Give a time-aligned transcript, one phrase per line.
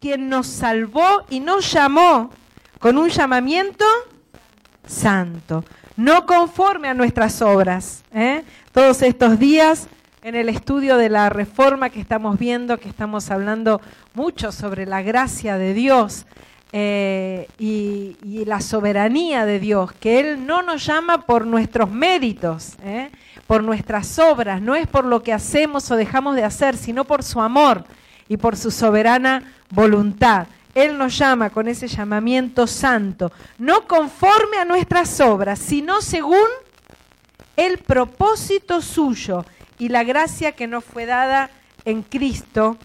[0.00, 2.30] quien nos salvó y nos llamó
[2.78, 3.84] con un llamamiento
[4.86, 5.64] santo,
[5.96, 8.04] no conforme a nuestras obras.
[8.12, 8.44] ¿eh?
[8.72, 9.88] Todos estos días
[10.22, 13.80] en el estudio de la reforma que estamos viendo, que estamos hablando
[14.14, 16.26] mucho sobre la gracia de Dios
[16.72, 23.10] eh, y, la soberanía de Dios, que Él no nos llama por nuestros méritos, ¿eh?
[23.46, 27.22] por nuestras obras, no es por lo que hacemos o dejamos de hacer, sino por
[27.22, 27.84] su amor
[28.28, 30.46] y por su soberana voluntad.
[30.74, 36.46] Él nos llama con ese llamamiento santo, no conforme a nuestras obras, sino según
[37.56, 39.44] el propósito suyo
[39.78, 41.50] y la gracia que nos fue dada
[41.84, 42.76] en Cristo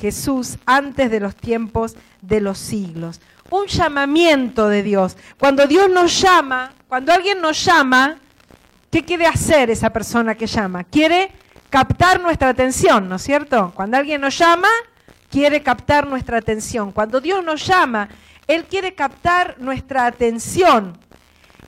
[0.00, 3.20] Jesús antes de los tiempos de los siglos.
[3.50, 5.16] Un llamamiento de Dios.
[5.38, 8.16] Cuando Dios nos llama, cuando alguien nos llama,
[8.90, 10.84] ¿qué quiere hacer esa persona que llama?
[10.84, 11.30] Quiere
[11.74, 13.72] captar nuestra atención, ¿no es cierto?
[13.74, 14.68] Cuando alguien nos llama,
[15.28, 16.92] quiere captar nuestra atención.
[16.92, 18.08] Cuando Dios nos llama,
[18.46, 20.96] Él quiere captar nuestra atención,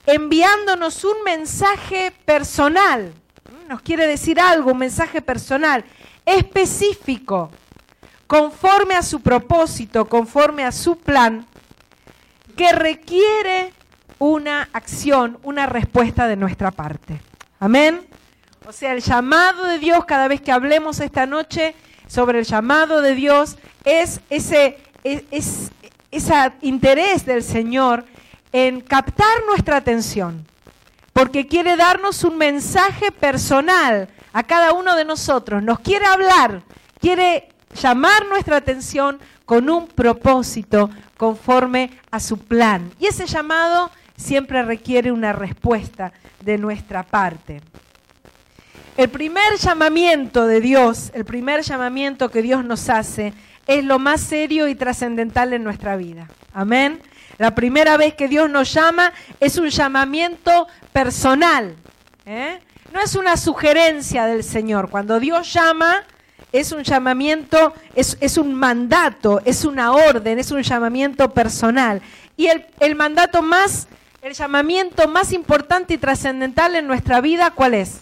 [0.05, 3.11] enviándonos un mensaje personal.
[3.67, 5.83] Nos quiere decir algo, un mensaje personal,
[6.25, 7.51] específico,
[8.27, 11.45] conforme a su propósito, conforme a su plan,
[12.55, 13.73] que requiere
[14.19, 17.19] una acción, una respuesta de nuestra parte.
[17.59, 18.07] Amén.
[18.69, 21.73] O sea, el llamado de Dios, cada vez que hablemos esta noche
[22.05, 25.71] sobre el llamado de Dios, es ese, es,
[26.59, 28.03] interés del Señor
[28.51, 30.45] en captar nuestra atención,
[31.13, 36.61] porque quiere darnos un mensaje personal a cada uno de nosotros, nos quiere hablar,
[36.99, 42.91] quiere llamar nuestra atención con un propósito conforme a su plan.
[42.99, 47.61] Y ese llamado siempre requiere una respuesta de nuestra parte.
[48.97, 53.31] El primer llamamiento de Dios, el primer llamamiento que Dios nos hace,
[53.67, 56.27] es lo más serio y trascendental en nuestra vida.
[56.51, 56.99] Amén.
[57.37, 61.75] La primera vez que Dios nos llama es un llamamiento personal.
[62.25, 62.59] ¿eh?
[62.91, 64.89] No es una sugerencia del Señor.
[64.89, 66.03] Cuando Dios llama,
[66.51, 72.01] es un llamamiento, es, un mandato, es una orden, es un llamamiento personal.
[72.35, 73.87] Y el, el mandato más,
[74.23, 78.01] el llamamiento más importante y trascendental en nuestra vida, ¿cuál es?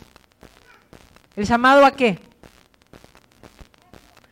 [1.36, 2.18] ¿El llamado a qué?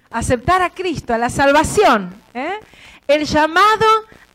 [0.10, 2.16] Aceptar a Cristo, a la salvación.
[2.34, 2.54] ¿eh?
[3.08, 3.86] El llamado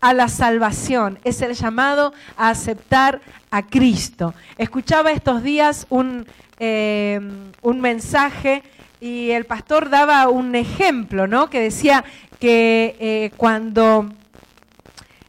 [0.02, 4.34] a la salvación es el llamado a aceptar a Cristo.
[4.58, 6.26] Escuchaba estos días un,
[6.58, 7.18] eh,
[7.62, 8.62] un mensaje
[9.00, 11.48] y el pastor daba un ejemplo, ¿no?
[11.48, 12.04] Que decía
[12.38, 14.10] que eh, cuando,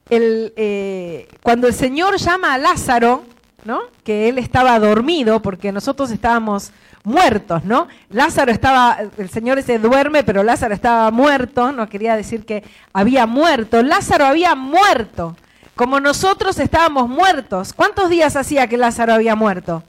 [0.09, 3.23] el, cuando el Señor llama a Lázaro,
[3.63, 3.83] ¿no?
[4.03, 6.73] Que él estaba dormido, porque nosotros estábamos
[7.03, 7.87] muertos, ¿no?
[8.09, 13.25] Lázaro estaba, el Señor se duerme, pero Lázaro estaba muerto, no quería decir que había
[13.25, 15.35] muerto, Lázaro había muerto,
[15.75, 17.73] como nosotros estábamos muertos.
[17.73, 19.83] ¿Cuántos días hacía que Lázaro había muerto?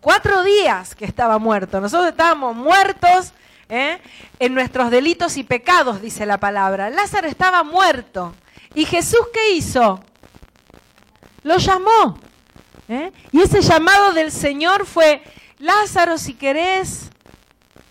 [0.00, 1.80] Cuatro días que estaba muerto.
[1.80, 3.32] Nosotros estábamos muertos
[3.68, 3.98] ¿eh?
[4.38, 6.90] en nuestros delitos y pecados, dice la palabra.
[6.90, 8.34] Lázaro estaba muerto.
[8.74, 10.00] ¿Y Jesús qué hizo?
[11.42, 12.18] Lo llamó.
[12.88, 13.12] ¿eh?
[13.32, 15.22] Y ese llamado del Señor fue,
[15.60, 17.10] Lázaro, si querés,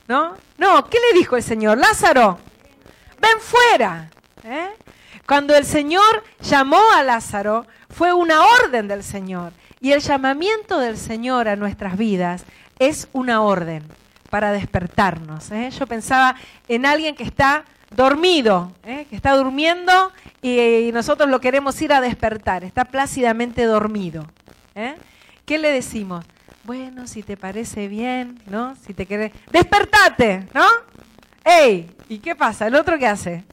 [0.07, 0.33] ¿no?
[0.57, 1.77] No, ¿qué le dijo el Señor?
[1.77, 2.39] Lázaro,
[3.21, 4.09] ven fuera.
[4.43, 4.69] ¿eh?
[5.27, 9.53] Cuando el Señor llamó a Lázaro, fue una orden del Señor.
[9.79, 12.43] Y el llamamiento del Señor a nuestras vidas
[12.79, 13.83] es una orden
[14.31, 15.51] para despertarnos.
[15.51, 15.69] ¿eh?
[15.69, 16.35] Yo pensaba
[16.67, 19.05] en alguien que está dormido, ¿eh?
[19.09, 24.25] que está durmiendo y, nosotros lo queremos ir a despertar, está plácidamente dormido.
[25.45, 26.25] ¿Qué le decimos?
[26.69, 28.75] Bueno, si te parece bien, ¿no?
[28.85, 30.67] Si te querés, despertate, ¿no?
[31.43, 31.89] ¡Ey!
[32.07, 32.67] ¿Y qué pasa?
[32.67, 33.43] ¿El otro qué hace?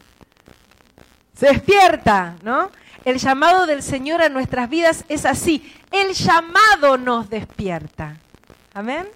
[1.35, 2.71] Se despierta, ¿no?
[3.07, 5.73] El llamado del Señor a nuestras vidas es así.
[5.91, 8.19] El llamado nos despierta.
[8.75, 9.09] Amén.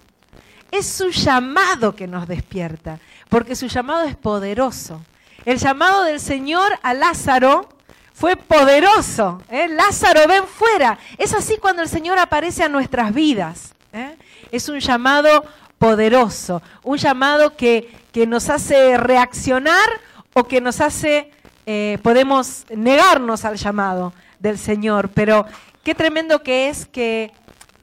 [0.71, 2.97] Es su llamado que nos despierta,
[3.29, 4.99] porque su llamado es poderoso.
[5.45, 7.69] El llamado del Señor a Lázaro
[8.15, 9.43] fue poderoso.
[9.47, 9.67] ¿eh?
[9.67, 10.97] Lázaro, ven fuera.
[11.19, 13.75] Es así cuando el Señor aparece a nuestras vidas.
[13.93, 14.15] ¿Eh?
[14.51, 15.45] Es un llamado
[15.77, 17.89] poderoso, un llamado que,
[18.27, 19.89] nos hace reaccionar
[20.33, 21.31] o que nos hace,
[21.65, 25.09] eh, podemos negarnos al llamado del Señor.
[25.09, 25.45] Pero
[25.83, 27.31] qué tremendo que es que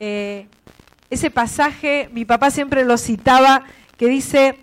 [0.00, 0.46] eh,
[1.10, 3.64] ese pasaje, mi papá siempre lo citaba,
[3.96, 4.58] que dice,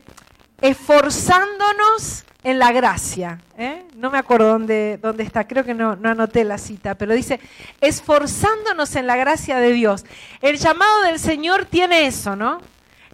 [0.70, 3.40] esforzándonos en la gracia.
[3.58, 3.86] ¿eh?
[3.96, 7.40] No me acuerdo dónde, dónde está, creo que no, no, anoté la cita, pero dice,
[7.82, 10.06] esforzándonos en la gracia de Dios.
[10.42, 12.62] El llamado del Señor tiene eso, ¿no?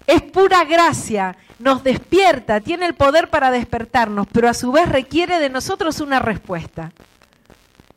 [0.07, 5.39] Es pura gracia, nos despierta, tiene el poder para despertarnos, pero a su vez requiere
[5.39, 6.92] de nosotros una respuesta.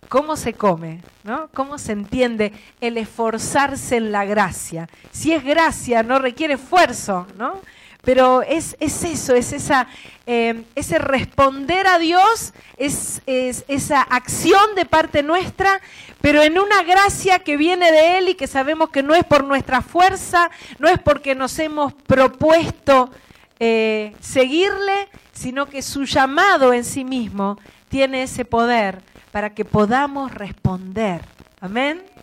[0.09, 1.01] ¿Cómo se come?
[1.25, 1.49] ¿no?
[1.55, 4.89] ¿Cómo se entiende el esforzarse en la gracia?
[5.11, 7.61] Si es gracia, no requiere esfuerzo, ¿no?
[8.05, 9.87] Pero es, eso, es esa,
[10.27, 15.81] eh, ese responder a Dios, es, es, esa acción de parte nuestra,
[16.21, 19.45] pero en una gracia que viene de Él y que sabemos que no es por
[19.45, 23.11] nuestra fuerza, no es porque nos hemos propuesto
[23.59, 27.59] eh, seguirle, sino que su llamado en sí mismo
[27.89, 29.03] tiene ese poder
[29.33, 31.23] para que podamos responder.
[31.61, 32.13] Amén.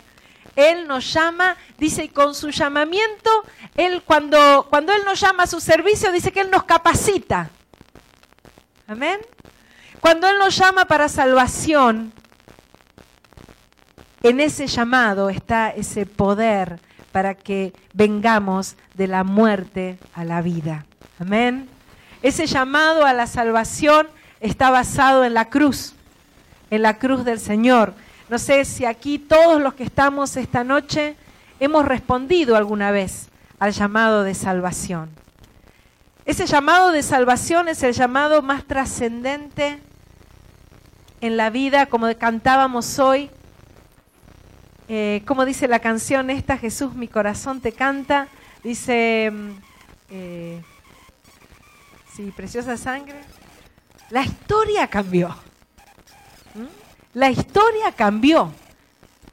[0.56, 3.30] Él nos llama, dice, y con su llamamiento,
[3.76, 7.50] Él cuando, cuando Él nos llama a su servicio, dice que Él nos capacita.
[8.86, 9.18] Amén.
[10.00, 12.12] Cuando Él nos llama para salvación,
[14.22, 16.80] en ese llamado está ese poder
[17.12, 20.86] para que vengamos de la muerte a la vida.
[21.18, 21.68] Amén.
[22.22, 24.08] Ese llamado a la salvación
[24.40, 25.94] está basado en la cruz,
[26.70, 27.94] en la cruz del Señor.
[28.32, 31.16] No sé si aquí todos los que estamos esta noche
[31.60, 35.10] hemos respondido alguna vez al llamado de salvación.
[36.24, 39.80] Ese llamado de salvación es el llamado más trascendente
[41.20, 43.28] en la vida, como cantábamos hoy,
[44.88, 48.28] eh, como dice la canción esta, Jesús, mi corazón te canta,
[48.64, 49.50] dice, mm,
[50.08, 50.62] eh,
[52.16, 53.20] sí, preciosa sangre,
[54.08, 55.36] la historia cambió.
[57.14, 58.52] La historia cambió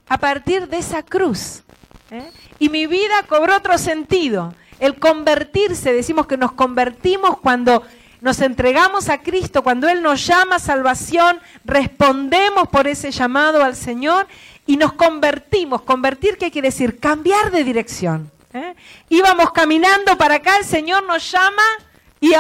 [0.09, 1.63] a partir de esa cruz.
[2.11, 2.29] ¿eh?
[2.59, 4.53] Y mi vida cobró otro sentido.
[4.79, 7.83] El convertirse, decimos que nos convertimos cuando
[8.21, 13.77] nos entregamos a Cristo, cuando Él nos llama a salvación, respondemos por ese llamado al
[13.77, 14.27] Señor
[14.65, 15.83] y nos convertimos.
[15.83, 16.99] Convertir, ¿qué quiere decir?
[16.99, 18.29] Cambiar de dirección.
[18.53, 18.75] ¿eh?
[19.07, 21.63] Íbamos caminando para acá, el Señor nos llama
[22.19, 22.33] y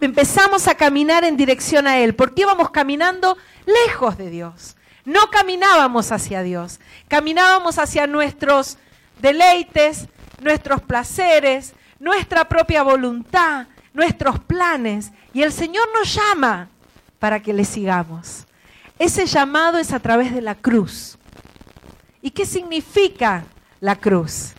[0.00, 4.76] empezamos a caminar en dirección a Él, porque íbamos caminando lejos de Dios.
[5.10, 6.78] No caminábamos hacia Dios,
[7.08, 8.78] caminábamos hacia nuestros
[9.20, 10.06] deleites,
[10.40, 15.10] nuestros placeres, nuestra propia voluntad, nuestros planes.
[15.32, 16.68] Y el Señor nos llama
[17.18, 18.46] para que le sigamos.
[19.00, 21.18] Ese llamado es a través de la cruz.
[22.22, 23.42] ¿Y qué significa
[23.80, 24.52] la cruz?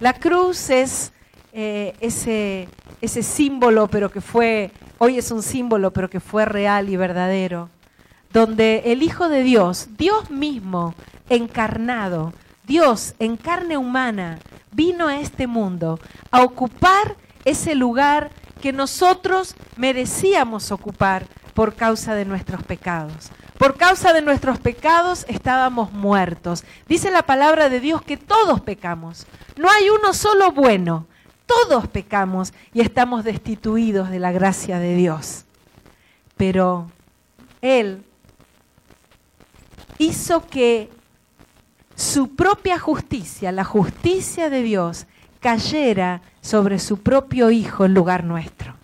[0.00, 1.12] La cruz es
[1.52, 2.68] eh, ese,
[3.00, 7.70] ese símbolo, pero que fue, hoy es un símbolo, pero que fue real y verdadero
[8.32, 10.94] donde el Hijo de Dios, Dios mismo,
[11.28, 12.32] encarnado,
[12.66, 14.38] Dios en carne humana,
[14.72, 15.98] vino a este mundo
[16.30, 18.30] a ocupar ese lugar
[18.60, 23.30] que nosotros merecíamos ocupar por causa de nuestros pecados.
[23.58, 26.64] Por causa de nuestros pecados estábamos muertos.
[26.88, 29.26] Dice la palabra de Dios que todos pecamos.
[29.56, 31.06] No hay uno solo bueno.
[31.46, 35.44] Todos pecamos y estamos destituidos de la gracia de Dios.
[36.36, 36.90] Pero
[37.60, 38.04] Él
[40.02, 40.90] hizo que
[41.94, 45.06] su propia justicia, la justicia de Dios,
[45.40, 48.74] cayera sobre su propio Hijo en lugar nuestro.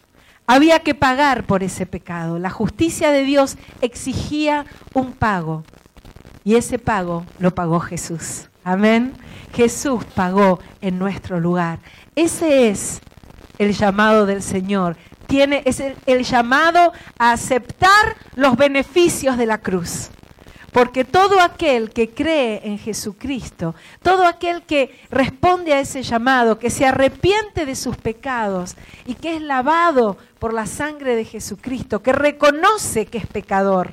[0.47, 2.39] Había que pagar por ese pecado.
[2.39, 5.65] La justicia de Dios exigía un pago.
[6.45, 8.49] Y ese pago lo pagó Jesús.
[8.65, 9.13] Amén.
[9.53, 11.81] Jesús pagó en nuestro lugar.
[12.15, 13.01] Ese es
[13.59, 14.97] el llamado del Señor.
[15.27, 20.11] Tiene, es el llamado a aceptar los beneficios de la cruz.
[20.73, 26.71] Porque todo aquel que cree en Jesucristo, todo aquel que responde a ese llamado, que
[26.71, 32.13] se arrepiente de sus pecados y que es lavado por la sangre de Jesucristo, que
[32.13, 33.93] reconoce que es pecador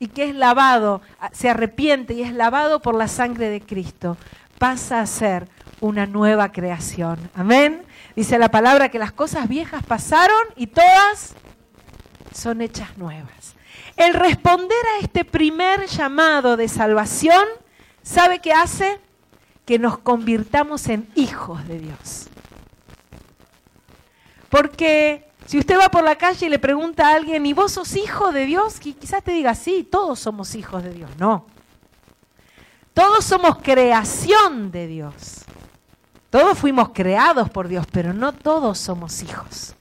[0.00, 1.00] y que es lavado,
[1.32, 4.16] se arrepiente y es lavado por la sangre de Cristo,
[4.58, 5.48] pasa a ser
[5.80, 7.18] una nueva creación.
[7.34, 7.82] Amén.
[8.16, 11.34] Dice la palabra que las cosas viejas pasaron y todas
[12.34, 13.54] son hechas nuevas.
[13.96, 17.44] El responder a este primer llamado de salvación,
[18.02, 18.98] ¿sabe qué hace?
[19.64, 22.28] Que nos convirtamos en hijos de Dios.
[24.48, 27.96] Porque si usted va por la calle y le pregunta a alguien, ¿y vos sos
[27.96, 28.78] hijo de Dios?
[28.78, 31.10] Quizás te diga, sí, todos somos hijos de Dios.
[31.18, 31.46] No.
[32.94, 35.44] Todos somos creación de Dios.
[36.30, 39.74] Todos fuimos creados por Dios, pero no todos somos hijos.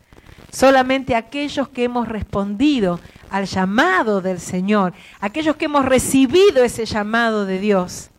[0.52, 7.46] Solamente aquellos que hemos respondido al llamado del Señor, aquellos que hemos recibido ese llamado
[7.46, 8.10] de Dios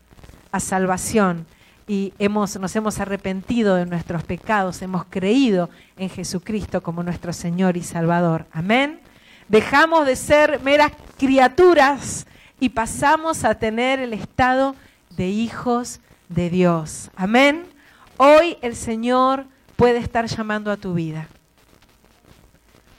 [0.52, 1.46] a salvación
[1.86, 7.76] y hemos, nos hemos arrepentido de nuestros pecados, hemos creído en Jesucristo como nuestro Señor
[7.76, 8.46] y Salvador.
[8.52, 9.00] Amén.
[9.48, 12.26] Dejamos de ser meras criaturas
[12.60, 14.76] y pasamos a tener el estado
[15.16, 17.10] de hijos de Dios.
[17.16, 17.64] Amén.
[18.16, 21.26] Hoy el Señor puede estar llamando a tu vida.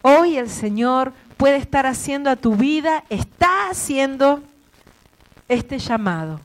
[0.01, 4.43] Hoy el Señor puede estar haciendo a tu vida, está haciendo
[5.47, 6.39] este llamado,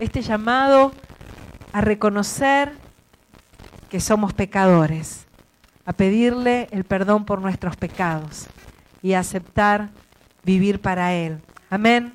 [0.00, 0.94] este llamado
[1.74, 2.72] a reconocer
[3.90, 5.26] que somos pecadores,
[5.84, 8.46] a pedirle el perdón por nuestros pecados
[9.02, 9.90] y a aceptar
[10.44, 11.38] vivir para Él.
[11.68, 12.14] Amén.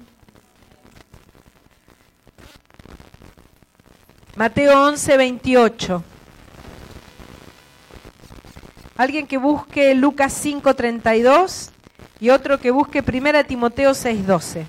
[4.35, 6.03] Mateo 11, 28.
[8.97, 11.73] Alguien que busque Lucas 5, 32
[12.19, 14.65] y otro que busque 1 Timoteo 6, 12.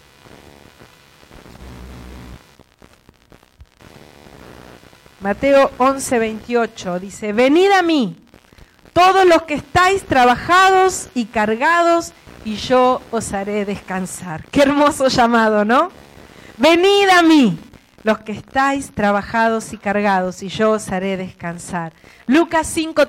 [5.21, 8.17] Mateo 11, 28 dice, venid a mí,
[8.93, 12.13] todos los que estáis trabajados y cargados,
[12.45, 14.45] y yo os haré descansar.
[14.51, 15.91] Qué hermoso llamado, ¿no?
[16.57, 17.59] Venid a mí,
[18.05, 21.93] los que estáis trabajados y cargados, y yo os haré descansar.
[22.27, 23.07] Lucas 5,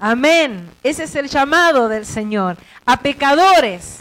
[0.00, 0.70] Amén.
[0.82, 2.56] Ese es el llamado del Señor.
[2.86, 3.98] A pecadores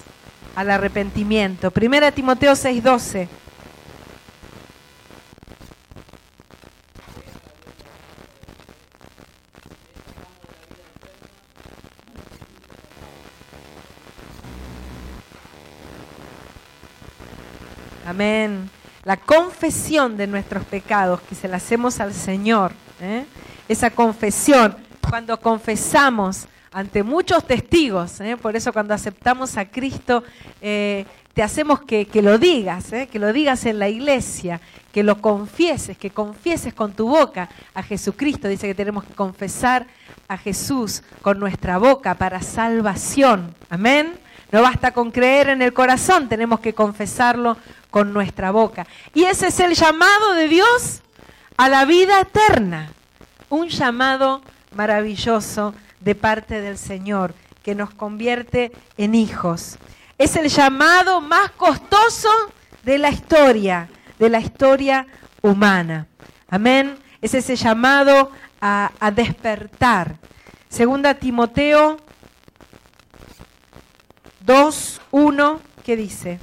[0.56, 1.72] al arrepentimiento.
[1.72, 3.27] Primera Timoteo 6:12.
[18.06, 18.70] Amén.
[19.03, 22.74] La confesión de nuestros pecados que se la hacemos al Señor.
[23.00, 23.24] ¿eh?
[23.68, 24.75] Esa confesión,
[25.10, 28.22] cuando confesamos ante muchos testigos.
[28.22, 28.38] ¿eh?
[28.38, 30.24] Por eso cuando aceptamos a Cristo,
[30.62, 33.08] eh, te hacemos que, lo digas, ¿eh?
[33.12, 34.62] que lo digas en la iglesia,
[34.92, 38.48] que lo confieses, que confieses con tu boca a Jesucristo.
[38.48, 39.88] Dice que tenemos que confesar
[40.28, 43.56] a Jesús con nuestra boca para salvación.
[43.70, 44.13] Amén.
[44.51, 47.58] No basta con creer en el corazón, tenemos que confesarlo
[47.92, 48.86] con nuestra boca.
[49.13, 51.01] Y ese es el llamado de Dios
[51.58, 52.92] a la vida eterna.
[53.50, 57.34] Un llamado maravilloso de parte del Señor,
[57.64, 59.78] que nos convierte en hijos.
[60.18, 62.30] Es el llamado más costoso
[62.84, 65.08] de la historia, de la historia
[65.42, 66.08] humana.
[66.50, 66.98] Amén.
[67.22, 70.18] Es ese llamado a, despertar.
[70.70, 71.98] Segunda Timoteo
[74.42, 76.40] 2, 1, ¿qué dice?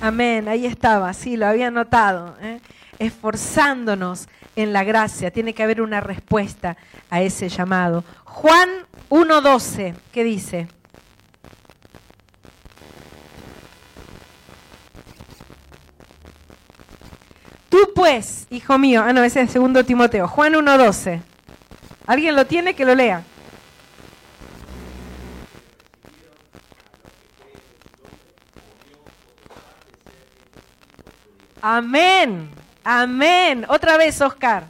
[0.00, 2.36] Amén, ahí estaba, sí, lo había notado.
[2.40, 2.60] ¿eh?
[2.98, 5.30] esforzándonos en la gracia.
[5.30, 6.76] Tiene que haber una respuesta
[7.10, 8.04] a ese llamado.
[8.24, 8.68] Juan
[9.10, 10.68] 1.12, ¿qué dice?
[17.68, 21.20] Tú pues, hijo mío, ah no, ese es segundo Timoteo, Juan 1.12.
[22.06, 23.22] ¿Alguien lo tiene que lo lea?
[31.60, 32.50] Amén.
[32.84, 33.66] Amén.
[33.68, 34.66] Otra vez, Oscar.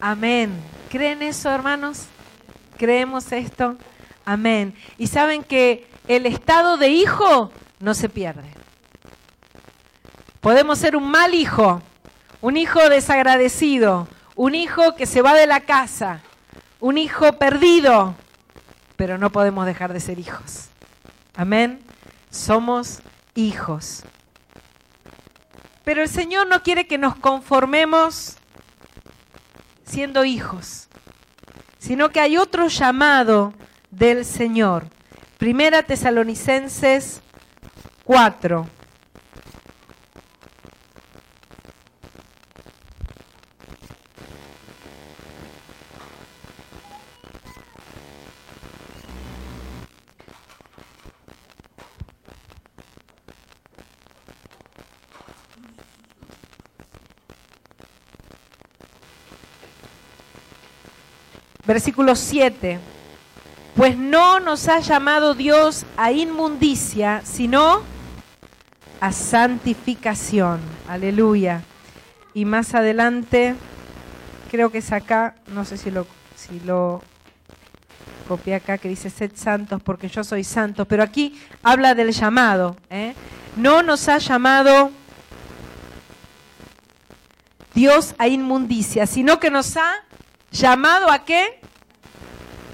[0.00, 0.52] Amén.
[0.90, 2.04] ¿Creen eso, hermanos?
[2.76, 3.76] ¿Creemos esto?
[4.24, 4.74] Amén.
[4.98, 8.50] Y saben que el estado de hijo no se pierde.
[10.40, 11.80] Podemos ser un mal hijo,
[12.42, 16.20] un hijo desagradecido, un hijo que se va de la casa,
[16.80, 18.14] un hijo perdido,
[18.96, 20.68] pero no podemos dejar de ser hijos.
[21.34, 21.80] Amén.
[22.30, 23.00] Somos
[23.34, 24.02] hijos.
[25.84, 28.36] Pero el Señor no quiere que nos conformemos
[29.84, 30.88] siendo hijos,
[31.78, 33.52] sino que hay otro llamado
[33.90, 34.86] del Señor.
[35.38, 37.20] Primera Tesalonicenses
[38.04, 38.66] 4.
[61.66, 62.78] Versículo 7.
[63.74, 67.82] Pues no nos ha llamado Dios a inmundicia, sino
[69.00, 70.60] a santificación.
[70.88, 71.62] Aleluya.
[72.34, 73.54] Y más adelante,
[74.50, 76.06] creo que es acá, no sé si lo,
[76.36, 77.02] si lo
[78.28, 82.76] copié acá, que dice, sed santos porque yo soy santo, pero aquí habla del llamado.
[82.90, 83.14] ¿eh?
[83.56, 84.90] No nos ha llamado
[87.74, 89.92] Dios a inmundicia, sino que nos ha
[90.54, 91.58] ¿Llamado a qué?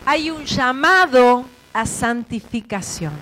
[0.04, 3.14] Hay un llamado a santificación.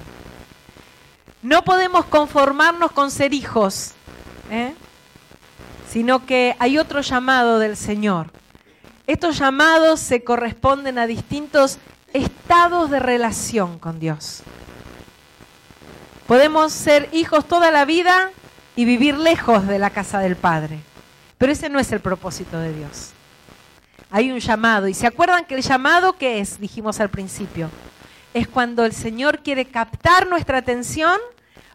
[1.43, 3.93] No podemos conformarnos con ser hijos,
[4.51, 4.75] ¿eh?
[5.89, 8.33] sino que hay otro llamado del Señor.
[9.07, 11.79] Estos llamados se corresponden a distintos
[12.13, 14.43] estados de relación con Dios.
[16.27, 18.33] Podemos ser hijos toda la vida
[18.75, 20.81] y vivir lejos de la casa del Padre,
[21.39, 23.13] pero ese no es el propósito de Dios.
[24.11, 27.71] Hay un llamado, y se acuerdan que el llamado que es, dijimos al principio,
[28.33, 31.19] es cuando el Señor quiere captar nuestra atención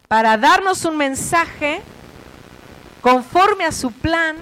[0.08, 1.80] para darnos un mensaje
[3.00, 4.36] conforme a su plan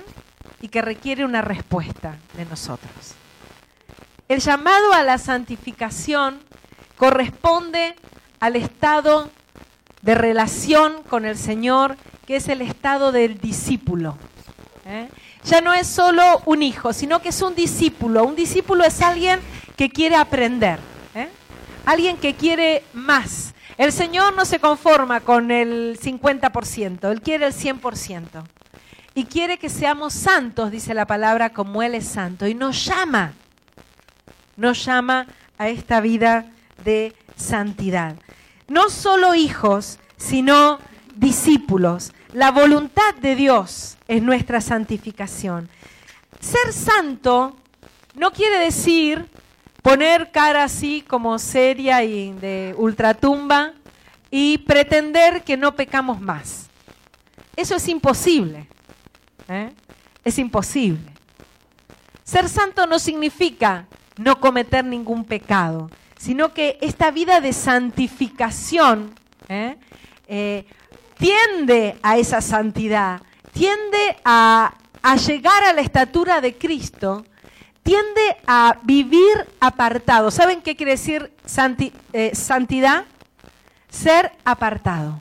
[0.61, 3.15] y que requiere una respuesta de nosotros.
[4.29, 6.41] El llamado a la santificación
[6.97, 7.95] corresponde
[8.41, 9.31] al estado
[10.01, 11.97] de relación con el Señor,
[12.27, 14.17] que es el estado del discípulo.
[14.87, 15.09] ¿eh?
[15.45, 18.25] Ya no es solo un hijo, sino que es un discípulo.
[18.25, 19.41] Un discípulo es alguien
[19.77, 20.79] que quiere aprender,
[21.15, 21.29] ¿eh?
[21.85, 23.55] alguien que quiere más.
[23.79, 28.45] El Señor no se conforma con el 50%, Él quiere el 100%
[29.15, 32.47] y quiere que seamos santos, dice la palabra, como Él es santo.
[32.47, 33.33] Y nos llama,
[34.57, 35.27] nos llama
[35.59, 36.47] a esta vida
[36.85, 38.17] de santidad.
[38.69, 40.79] No solo hijos, sino
[41.15, 42.13] discípulos.
[42.33, 45.69] La voluntad de Dios es nuestra santificación.
[46.41, 47.55] Ser santo
[48.15, 49.29] no quiere decir
[49.83, 53.75] poner cara así como seria y de ultratumba
[54.31, 56.71] y pretender que no pecamos más.
[57.55, 58.67] Eso es imposible.
[59.49, 59.71] ¿eh?
[60.25, 61.13] Es imposible.
[62.25, 63.87] Ser santo no significa
[64.17, 69.13] no cometer ningún pecado, sino que esta vida de santificación
[69.51, 69.77] ¿eh?
[70.29, 70.65] Eh,
[71.23, 74.75] tiende a esa santidad, tiende a,
[75.25, 77.25] llegar a la estatura de Cristo,
[77.85, 80.33] tiende a vivir apartado.
[80.33, 83.05] ¿Saben qué quiere decir santidad?
[83.89, 85.21] Ser apartado,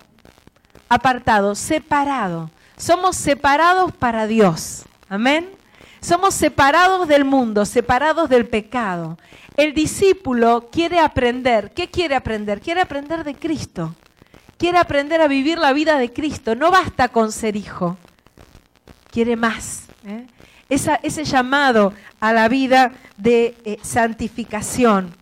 [0.90, 2.50] apartado, separado.
[2.78, 4.86] Somos separados para Dios.
[5.08, 5.52] Amén.
[6.00, 9.20] Somos separados del mundo, separados del pecado.
[9.56, 11.72] El discípulo quiere aprender.
[11.76, 12.60] ¿Qué quiere aprender?
[12.60, 13.94] Quiere aprender de Cristo.
[14.62, 16.54] Quiere aprender a vivir la vida de Cristo.
[16.54, 17.98] No basta con ser hijo.
[19.10, 19.86] Quiere más.
[20.06, 20.28] ¿eh?
[20.70, 25.16] ese llamado a la vida de eh, santificación.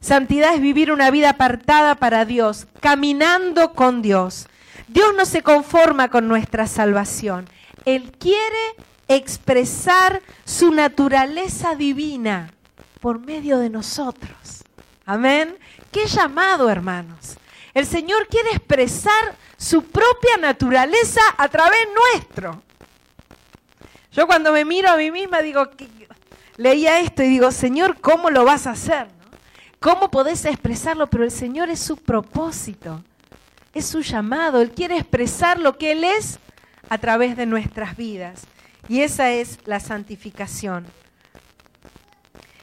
[0.00, 4.48] Santidad es vivir una vida apartada para Dios, caminando con Dios.
[4.88, 7.48] Dios no se conforma con nuestra salvación.
[7.84, 8.74] Él quiere
[9.06, 12.50] expresar su naturaleza divina
[12.98, 14.64] por medio de nosotros.
[15.06, 15.56] Amén.
[15.92, 17.36] Qué llamado, hermanos.
[17.74, 21.80] El Señor quiere expresar su propia naturaleza a través
[22.14, 22.62] nuestro.
[24.12, 25.68] Yo cuando me miro a mí misma digo,
[26.56, 29.06] leía esto y digo, Señor, ¿cómo lo vas a hacer?
[29.78, 31.06] ¿Cómo podés expresarlo?
[31.06, 33.02] Pero el Señor es su propósito
[33.74, 34.60] es su llamado.
[34.60, 36.38] Él quiere expresar lo que Él es
[36.88, 38.42] a través de nuestras vidas.
[38.88, 40.86] Y esa es la santificación.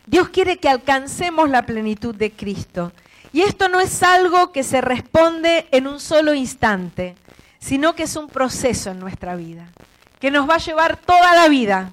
[0.06, 2.92] Dios quiere que alcancemos la plenitud de Cristo.
[3.38, 7.14] Y esto no es algo que se responde en un solo instante,
[7.60, 9.68] sino que es un proceso en nuestra vida,
[10.20, 11.92] que nos va a llevar toda la vida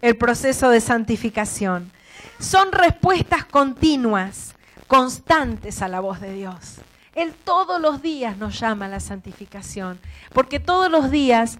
[0.00, 1.92] el proceso de santificación.
[2.38, 4.54] Son respuestas continuas,
[4.86, 6.76] constantes a la voz de Dios.
[7.14, 10.00] Él todos los días nos llama a la santificación,
[10.32, 11.58] porque todos los días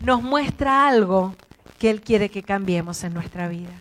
[0.00, 1.36] nos muestra algo
[1.78, 3.74] que Él quiere que cambiemos en nuestra vida.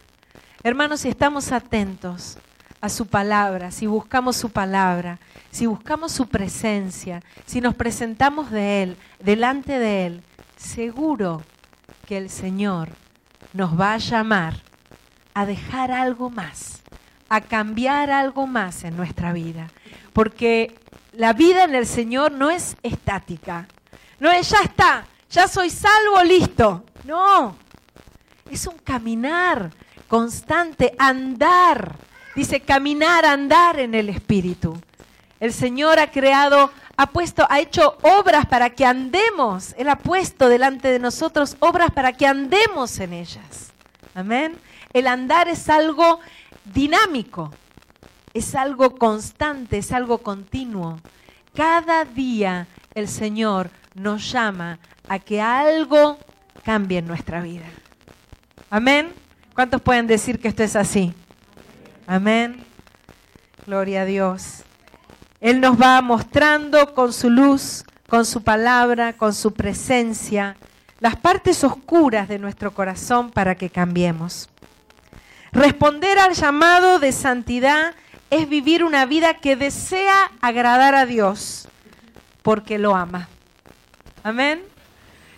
[0.62, 2.38] Hermanos, si estamos atentos
[2.84, 5.18] a su palabra, si buscamos su palabra,
[5.52, 10.24] si buscamos su presencia, si nos presentamos de Él, delante de Él,
[10.58, 11.44] seguro
[12.06, 12.90] que el Señor
[13.54, 14.56] nos va a llamar
[15.34, 16.82] a dejar algo más,
[17.30, 19.70] a cambiar algo más en nuestra vida.
[20.12, 20.78] Porque
[21.14, 23.66] la vida en el Señor no es estática.
[24.20, 26.84] No es ya está, ya soy salvo, listo.
[27.06, 27.56] No,
[28.52, 29.72] es un caminar
[30.10, 32.12] constante, andar.
[32.36, 34.80] Dice caminar, andar en el Espíritu.
[35.40, 39.76] El Señor ha creado, ha puesto, ha hecho obras para que andemos.
[39.78, 43.72] Él ha puesto delante de nosotros obras para que andemos en ellas.
[44.16, 44.58] Amén.
[44.94, 46.20] El andar es algo
[46.66, 47.52] dinámico
[48.34, 51.00] es algo constante, es algo continuo.
[51.54, 56.18] Cada día el Señor nos llama a que algo
[56.64, 57.66] cambie en nuestra vida.
[58.70, 59.12] Amén.
[59.54, 61.14] ¿Cuántos pueden decir que esto es así?
[62.08, 62.64] Amén.
[63.66, 64.64] Gloria a Dios.
[65.40, 70.58] Él nos va mostrando con su luz, con su palabra, con su presencia,
[71.00, 74.50] las partes oscuras de nuestro corazón para que cambiemos.
[75.52, 77.94] Responder al llamado de santidad
[78.30, 81.68] es vivir una vida que desea agradar a Dios
[82.42, 83.28] porque lo ama.
[84.24, 84.62] Amén.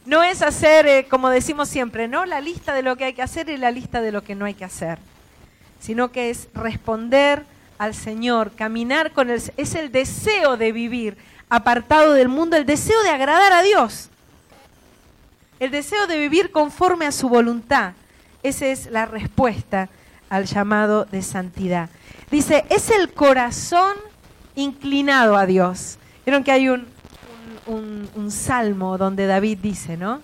[0.06, 2.26] No es hacer, eh, como decimos siempre, ¿no?
[2.26, 4.46] La lista de lo que hay que hacer y la lista de lo que no
[4.46, 5.00] hay que hacer.
[5.80, 7.46] Sino que es responder
[7.78, 9.42] al Señor, caminar con él.
[9.58, 11.18] Es el deseo de vivir
[11.50, 14.10] apartado del mundo, el deseo de agradar a Dios,
[15.60, 17.94] el deseo de vivir conforme a su voluntad.
[18.44, 19.90] Esa es la respuesta
[20.30, 21.90] al llamado de santidad.
[22.32, 23.96] Dice, es el corazón
[24.56, 25.98] inclinado a Dios.
[26.26, 26.88] Vieron que hay un,
[27.68, 30.22] un, salmo donde David dice, ¿no?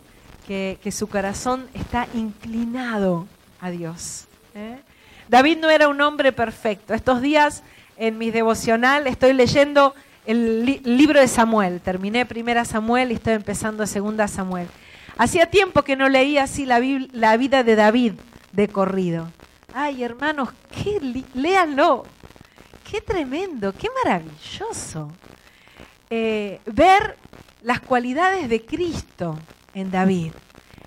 [0.48, 3.28] Que, su corazón está inclinado
[3.60, 4.26] a Dios.
[4.54, 4.80] ¿eh?
[5.32, 6.94] David no era un hombre perfecto.
[6.94, 7.63] Estos días
[7.96, 11.80] en mi devocional estoy leyendo el libro de Samuel.
[11.80, 14.67] Terminé primera Samuel y estoy empezando segunda Samuel.
[15.17, 16.82] Hacía tiempo que no leía así la,
[17.13, 18.15] la vida de David
[18.52, 19.32] de corrido.
[19.74, 21.00] Ay, hermanos, qué
[21.34, 22.04] léanlo.
[22.91, 25.13] Qué tremendo, qué maravilloso.
[26.10, 27.15] Eh, ver
[27.62, 29.39] las cualidades de Cristo
[29.74, 30.34] en David,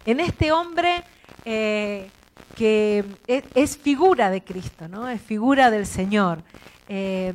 [0.05, 1.03] en este hombre
[1.47, 2.11] eh,
[2.55, 5.09] que es, figura de Cristo, ¿no?
[5.09, 6.39] Es figura del Señor.
[6.89, 7.35] Eh,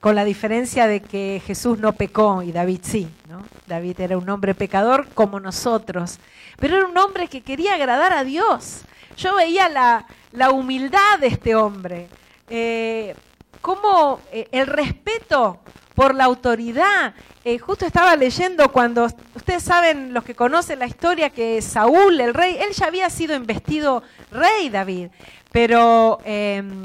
[0.00, 3.42] con la diferencia de que Jesús no pecó y David sí, ¿no?
[3.66, 6.18] David era un hombre pecador como nosotros,
[6.58, 8.82] pero era un hombre que quería agradar a Dios.
[9.16, 12.08] Yo veía la, la humildad de este hombre,
[12.50, 13.14] eh,
[13.62, 15.60] cómo eh, el respeto
[15.94, 17.14] por la autoridad.
[17.44, 22.34] Eh, justo estaba leyendo cuando, ustedes saben, los que conocen la historia, que Saúl, el
[22.34, 25.08] rey, él ya había sido investido rey, David,
[25.52, 26.82] pero em,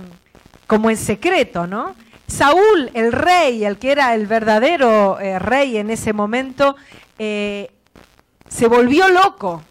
[0.67, 1.95] como en secreto, ¿no?
[2.27, 6.75] Saúl, el rey, el que era el verdadero rey en ese momento,
[7.17, 9.63] se volvió loco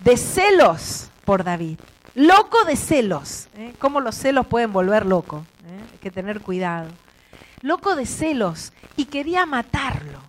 [0.00, 1.78] de celos por David.
[2.14, 3.48] Loco de celos.
[3.56, 3.72] ¿eh?
[3.78, 5.44] ¿Cómo los celos pueden volver loco?
[5.66, 5.80] ¿eh?
[5.92, 6.88] Hay que tener cuidado.
[7.62, 10.20] Loco de celos y quería matarlo.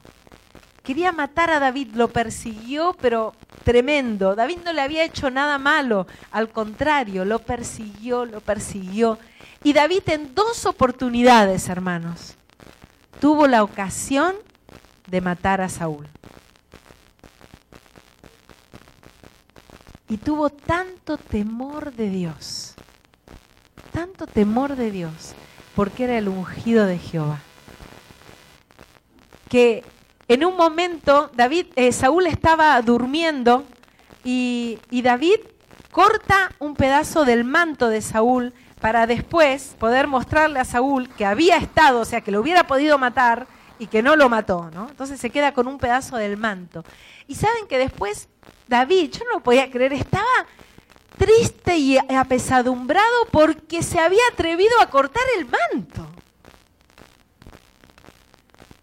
[0.84, 4.36] Quería matar a David, lo persiguió, pero tremendo.
[4.36, 9.20] David no le había hecho nada malo, al contrario, lo persiguió, lo persiguió.
[9.64, 12.36] Y David en dos oportunidades, hermanos,
[13.20, 14.36] tuvo la ocasión
[15.08, 16.08] de matar a Saúl.
[20.12, 22.74] y tuvo tanto temor de Dios,
[23.94, 25.34] tanto temor de Dios,
[25.76, 27.40] porque era el ungido de Jehová,
[29.50, 29.84] que
[30.28, 33.66] en un momento David, eh, Saúl estaba durmiendo
[34.24, 35.40] y, David
[35.92, 41.58] corta un pedazo del manto de Saúl para después poder mostrarle a Saúl que había
[41.58, 43.46] estado, o sea, que lo hubiera podido matar
[43.78, 44.88] y que no lo mató, ¿no?
[44.90, 46.86] Entonces se queda con un pedazo del manto.
[47.28, 48.30] Y saben que después
[48.70, 50.26] David, yo no lo podía creer, estaba
[51.22, 56.08] triste y apesadumbrado porque se había atrevido a cortar el manto.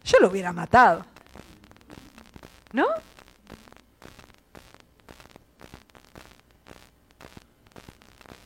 [0.05, 1.05] Yo lo hubiera matado.
[2.73, 2.87] ¿No?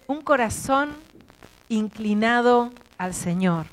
[0.07, 0.96] Un corazón
[1.68, 3.66] inclinado al Señor.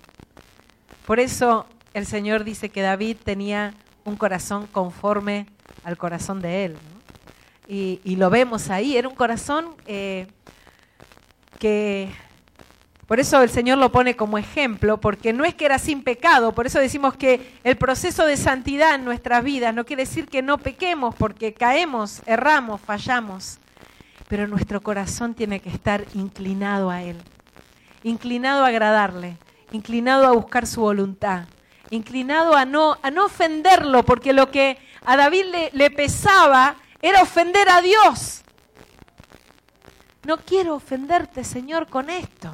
[1.05, 5.45] Por eso el Señor dice que David tenía un corazón conforme
[5.85, 6.77] al corazón de Él
[7.69, 8.97] y, lo vemos ahí.
[8.97, 10.27] Era un corazón eh,
[11.59, 12.09] que,
[13.05, 16.51] por eso el Señor lo pone como ejemplo, porque no es que era sin pecado,
[16.53, 20.41] por eso decimos que el proceso de santidad en nuestras vidas no quiere decir que
[20.41, 23.59] no pequemos, porque caemos, erramos, fallamos,
[24.27, 27.17] pero nuestro corazón tiene que estar inclinado a Él,
[28.03, 29.37] inclinado a agradarle,
[29.71, 31.45] inclinado a buscar su voluntad,
[31.91, 37.21] inclinado a no, a no ofenderlo, porque lo que a David le, le pesaba era
[37.21, 38.41] ofender a Dios.
[40.25, 42.53] No quiero ofenderte, Señor, con esto.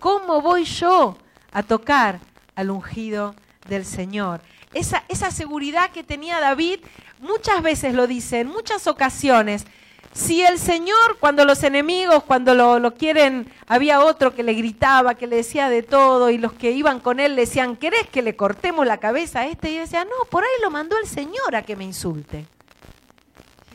[0.00, 1.16] ¿Cómo voy yo
[1.52, 2.20] a tocar
[2.54, 3.34] al ungido
[3.68, 4.40] del Señor?
[4.72, 6.80] Esa, esa seguridad que tenía David,
[7.20, 9.66] muchas veces lo dice, en muchas ocasiones.
[10.12, 15.16] Si el Señor, cuando los enemigos, cuando lo, lo, quieren, había otro que le gritaba,
[15.16, 18.22] que le decía de todo, y los que iban con él le decían, ¿querés que
[18.22, 19.72] le cortemos la cabeza a este?
[19.72, 22.46] Y decía, no, por ahí lo mandó el Señor a que me insulte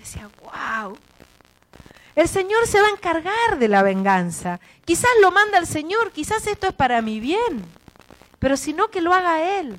[0.09, 0.97] decía, wow,
[2.15, 4.59] el Señor se va a encargar de la venganza.
[4.85, 7.63] Quizás lo manda el Señor, quizás esto es para mi bien,
[8.39, 9.77] pero si no, que lo haga Él.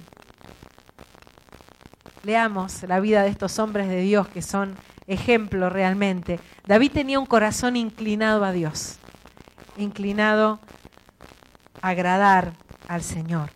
[2.22, 6.38] Leamos la vida de estos hombres de Dios que son ejemplos realmente.
[6.66, 8.96] David tenía un corazón inclinado a Dios,
[9.76, 10.60] inclinado
[11.82, 12.52] a agradar
[12.86, 13.50] al Señor.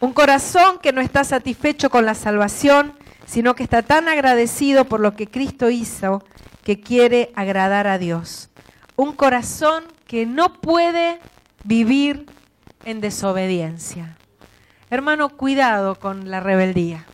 [0.00, 2.94] Un corazón que no está satisfecho con la salvación,
[3.26, 6.22] sino que está tan agradecido por lo que Cristo hizo
[6.62, 8.50] que quiere agradar a Dios.
[8.96, 11.20] Un corazón que no puede
[11.64, 12.26] vivir
[12.84, 14.16] en desobediencia.
[14.90, 17.06] Hermano, cuidado con la rebeldía.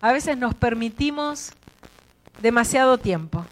[0.00, 1.52] A veces nos permitimos
[2.40, 3.44] demasiado tiempo.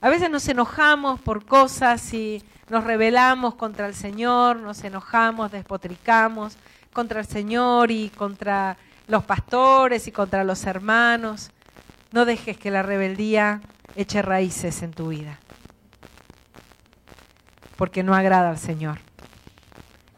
[0.00, 6.56] A veces nos enojamos por cosas y nos rebelamos contra el Señor, nos enojamos, despotricamos
[6.92, 11.50] contra el Señor y contra los pastores y contra los hermanos.
[12.12, 13.60] No dejes que la rebeldía
[13.96, 15.38] eche raíces en tu vida,
[17.76, 18.98] porque no agrada al Señor.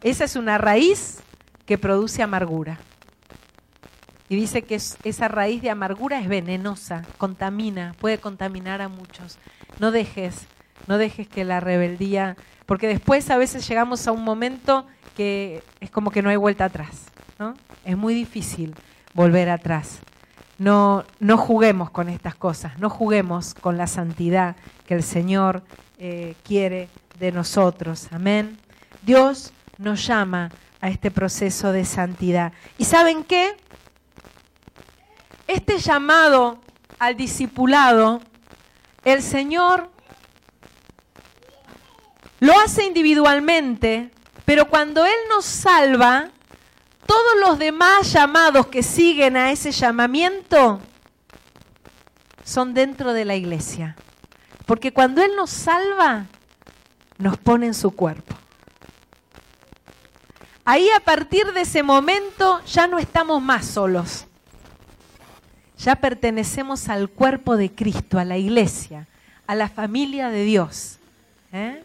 [0.01, 1.19] Esa es una raíz
[1.65, 2.79] que produce amargura.
[4.29, 9.37] Y dice que esa raíz de amargura es venenosa, contamina, puede contaminar a muchos.
[9.79, 10.47] No dejes,
[10.85, 15.89] no dejes que la rebeldía, porque después a veces llegamos a un momento que es
[15.89, 17.05] como que no hay vuelta atrás,
[17.85, 18.75] Es muy difícil
[19.13, 19.99] volver atrás.
[20.57, 24.55] No, no juguemos con estas cosas, no juguemos con la santidad
[24.87, 25.63] que el Señor
[25.99, 28.07] eh, quiere de nosotros.
[28.11, 28.57] Amén.
[29.03, 30.49] Dios nos llama
[30.81, 32.53] a este proceso de santidad.
[32.77, 33.55] ¿Y saben qué?
[35.47, 36.59] Este llamado
[36.99, 38.21] al discipulado,
[39.05, 39.89] el Señor
[42.39, 44.11] lo hace individualmente,
[44.45, 46.29] pero cuando Él nos salva,
[47.07, 50.79] todos los demás llamados que siguen a ese llamamiento
[52.43, 53.95] son dentro de la iglesia.
[54.67, 56.25] Porque cuando Él nos salva,
[57.17, 58.35] nos pone en su cuerpo.
[60.65, 64.27] Ahí a partir de ese momento ya no estamos más solos
[65.77, 69.07] ya pertenecemos al cuerpo de Cristo, a la iglesia,
[69.45, 70.97] a la familia de Dios.
[71.53, 71.83] ¿eh?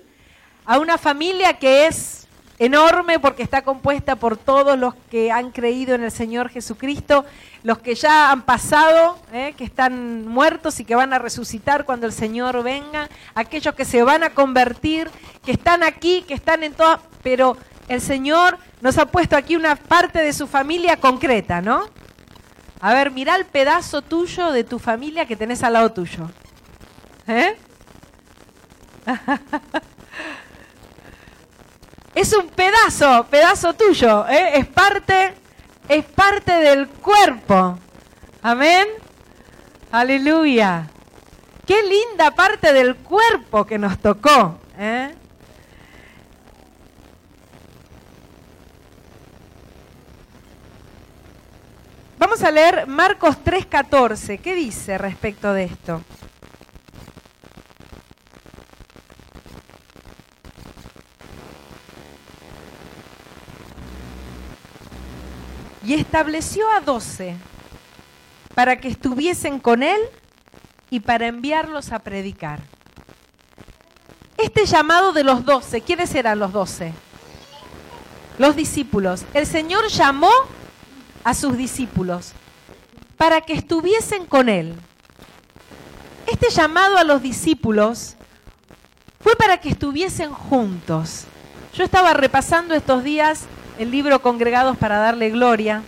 [0.64, 2.21] A una familia que es
[2.58, 7.24] enorme porque está compuesta por todos los que han creído en el Señor Jesucristo,
[7.62, 9.54] los que ya han pasado, ¿eh?
[9.56, 14.02] que están muertos y que van a resucitar cuando el Señor venga, aquellos que se
[14.02, 15.10] van a convertir,
[15.44, 17.56] que están aquí, que están en todas, pero
[17.88, 21.88] el Señor nos ha puesto aquí una parte de su familia concreta, ¿no?
[22.80, 26.30] A ver, mira el pedazo tuyo de tu familia que tenés al lado tuyo.
[27.28, 27.56] ¿Eh?
[32.14, 34.58] es un pedazo, pedazo tuyo, ¿eh?
[34.58, 35.34] es parte,
[35.88, 37.78] es parte del cuerpo.
[38.42, 38.86] Amén.
[39.90, 40.88] Aleluya.
[41.66, 44.58] Qué linda parte del cuerpo que nos tocó.
[44.78, 45.14] ¿eh?
[52.18, 54.40] Vamos a leer Marcos 3:14.
[54.40, 56.02] ¿Qué dice respecto de esto?
[65.84, 67.36] Y estableció a doce
[68.54, 70.00] para que estuviesen con él
[70.90, 72.60] y para enviarlos a predicar.
[74.36, 76.92] Este llamado de los doce, ¿quiénes eran los doce?
[78.38, 79.24] Los discípulos.
[79.34, 80.30] El Señor llamó
[81.24, 82.32] a sus discípulos
[83.16, 84.74] para que estuviesen con él.
[86.26, 88.16] Este llamado a los discípulos
[89.20, 91.24] fue para que estuviesen juntos.
[91.74, 93.44] Yo estaba repasando estos días
[93.82, 95.82] el libro Congregados para darle gloria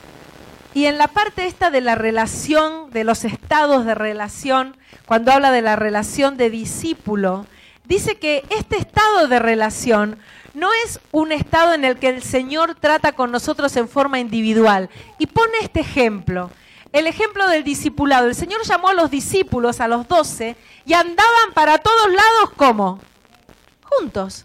[0.74, 4.76] y en la parte esta de la relación, de los estados de relación,
[5.06, 7.46] cuando habla de la relación de discípulo,
[7.84, 10.18] dice que este estado de relación
[10.54, 14.90] no es un estado en el que el Señor trata con nosotros en forma individual.
[15.20, 16.50] Y pone este ejemplo,
[16.92, 18.26] el ejemplo del discipulado.
[18.26, 22.98] El Señor llamó a los discípulos, a los doce, y andaban para todos lados como
[23.84, 24.44] juntos.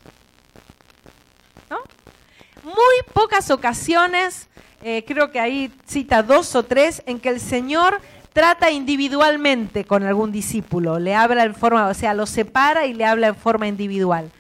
[2.70, 4.48] Muy pocas ocasiones,
[4.82, 8.00] eh, creo que ahí cita dos o tres, en que el Señor
[8.34, 13.06] trata individualmente con algún discípulo, le habla en forma, o sea, lo separa y le
[13.06, 14.32] habla en forma individual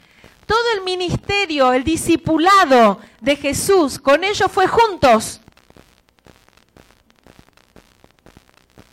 [0.49, 5.41] todo el ministerio, el discipulado de Jesús, con ellos fue juntos.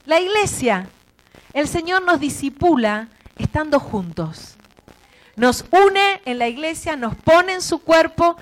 [0.05, 0.87] La iglesia,
[1.55, 4.57] el Señor nos disipula estando juntos.
[5.35, 8.37] Nos une en la iglesia, nos pone en su cuerpo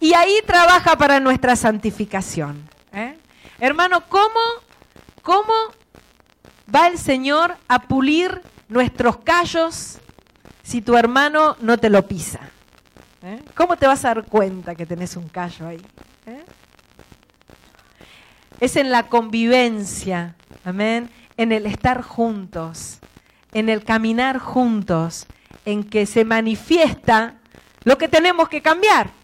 [0.00, 2.68] y ahí trabaja para nuestra santificación.
[2.92, 3.16] ¿eh?
[3.58, 4.40] Hermano, ¿cómo,
[5.22, 5.52] ¿cómo
[6.74, 9.98] va el Señor a pulir nuestros callos,
[10.62, 12.40] si tu hermano no te lo pisa?
[13.22, 13.42] ¿Eh?
[13.54, 15.82] ¿Cómo te vas a dar cuenta que tenés un callo ahí?
[16.26, 16.44] ¿Eh?
[18.60, 20.34] Es en la convivencia,
[20.64, 22.98] amén, en el estar juntos,
[23.52, 25.26] en el caminar juntos,
[25.66, 27.34] en que se manifiesta
[27.84, 29.19] lo que tenemos que cambiar.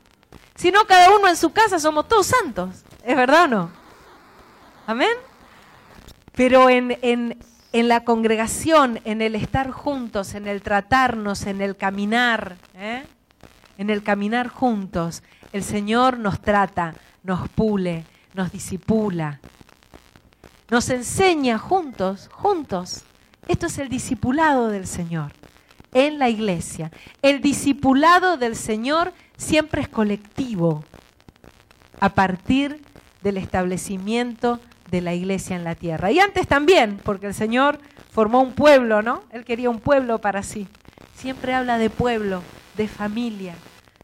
[0.56, 2.82] Si no, cada uno en su casa somos todos santos.
[3.04, 3.70] ¿Es verdad o no?
[4.86, 5.16] Amén.
[6.32, 7.38] Pero en, en,
[7.72, 13.04] en la congregación, en el estar juntos, en el tratarnos, en el caminar, ¿eh?
[13.78, 19.40] en el caminar juntos, el Señor nos trata, nos pule, nos disipula,
[20.70, 23.02] nos enseña juntos, juntos.
[23.48, 25.32] Esto es el discipulado del Señor.
[25.92, 26.90] en la iglesia.
[27.22, 30.84] El discipulado del Señor siempre es colectivo
[32.00, 32.82] a partir
[33.22, 36.10] del establecimiento de la iglesia en la tierra.
[36.12, 37.78] Y antes también, porque el Señor
[38.10, 39.22] formó un pueblo, ¿no?
[39.30, 40.68] Él quería un pueblo para sí.
[41.14, 42.42] Siempre habla de pueblo,
[42.76, 43.54] de familia.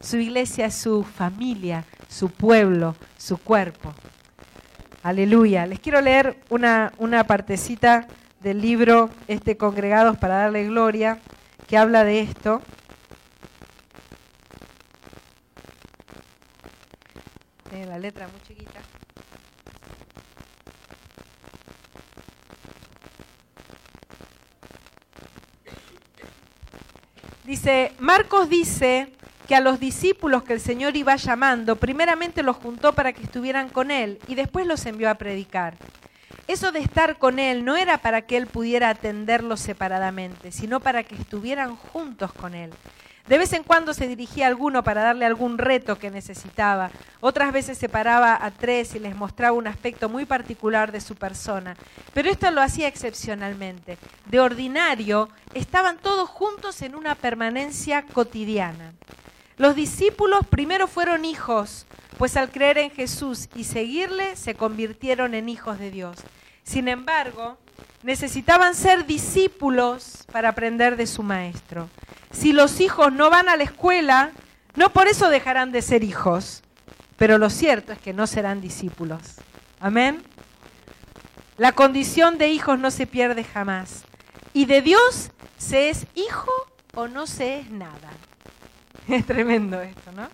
[0.00, 3.94] Su iglesia es su familia, su pueblo, su cuerpo.
[5.02, 5.66] Aleluya.
[5.66, 8.06] Les quiero leer una, partecita
[8.40, 11.18] del libro este Congregados para darle gloria,
[11.66, 12.62] que habla de esto.
[17.68, 18.80] Tiene la letra muy chiquita.
[27.44, 29.12] Dice, Marcos dice
[29.46, 33.68] que a los discípulos que el Señor iba llamando, primeramente los juntó para que estuvieran
[33.68, 35.76] con Él y después los envió a predicar.
[36.48, 41.02] Eso de estar con Él no era para que Él pudiera atenderlos separadamente, sino para
[41.02, 42.70] que estuvieran juntos con Él.
[43.28, 46.90] De vez en cuando se dirigía a alguno para darle algún reto que necesitaba.
[47.20, 51.14] Otras veces se paraba a tres y les mostraba un aspecto muy particular de su
[51.14, 51.76] persona.
[52.14, 53.96] Pero esto lo hacía excepcionalmente.
[54.26, 58.92] De ordinario, estaban todos juntos en una permanencia cotidiana.
[59.56, 61.86] Los discípulos primero fueron hijos,
[62.18, 66.16] pues al creer en Jesús y seguirle se convirtieron en hijos de Dios.
[66.64, 67.58] Sin embargo,
[68.02, 71.88] necesitaban ser discípulos para aprender de su maestro.
[72.30, 74.32] Si los hijos no van a la escuela,
[74.74, 76.62] no por eso dejarán de ser hijos,
[77.16, 79.36] pero lo cierto es que no serán discípulos.
[79.80, 80.22] Amén.
[81.58, 84.04] La condición de hijos no se pierde jamás.
[84.54, 86.50] Y de Dios se es hijo
[86.94, 88.10] o no se es nada.
[89.08, 90.28] Es tremendo esto, ¿no?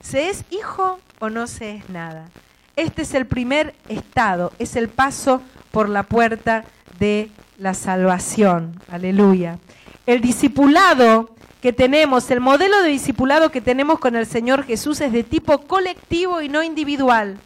[0.00, 2.28] ¿Se es hijo o no se es nada?
[2.76, 6.66] Este es el primer estado, es el paso por la puerta
[6.98, 8.78] de la salvación.
[8.90, 9.58] Aleluya.
[10.04, 11.30] El discipulado
[11.62, 15.62] que tenemos, el modelo de discipulado que tenemos con el Señor Jesús es de tipo
[15.62, 17.38] colectivo y no individual.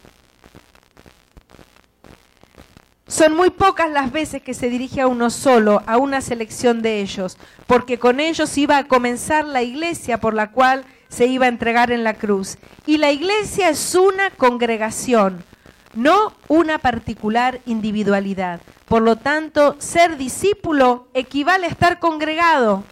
[3.07, 6.99] Son muy pocas las veces que se dirige a uno solo, a una selección de
[6.99, 11.49] ellos, porque con ellos iba a comenzar la iglesia por la cual se iba a
[11.49, 12.57] entregar en la cruz.
[12.87, 15.43] Y la iglesia es una congregación,
[15.93, 18.61] no una particular individualidad.
[18.85, 22.83] Por lo tanto, ser discípulo equivale a estar congregado.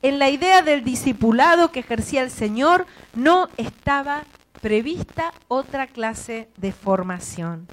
[0.00, 4.24] En la idea del discipulado que ejercía el Señor no estaba
[4.62, 7.68] prevista otra clase de formación.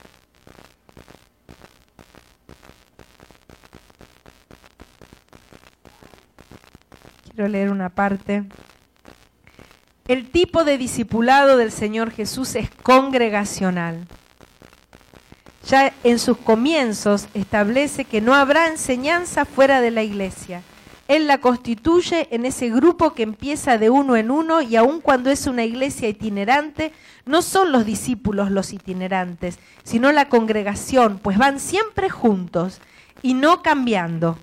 [7.33, 8.43] Quiero leer una parte.
[10.09, 14.07] El tipo de discipulado del Señor Jesús es congregacional.
[15.67, 20.63] Ya en sus comienzos establece que no habrá enseñanza fuera de la iglesia.
[21.07, 25.29] Él la constituye en ese grupo que empieza de uno en uno y aun cuando
[25.29, 26.91] es una iglesia itinerante,
[27.27, 32.81] no son los discípulos los itinerantes, sino la congregación, pues van siempre juntos
[33.21, 34.39] y no cambiando.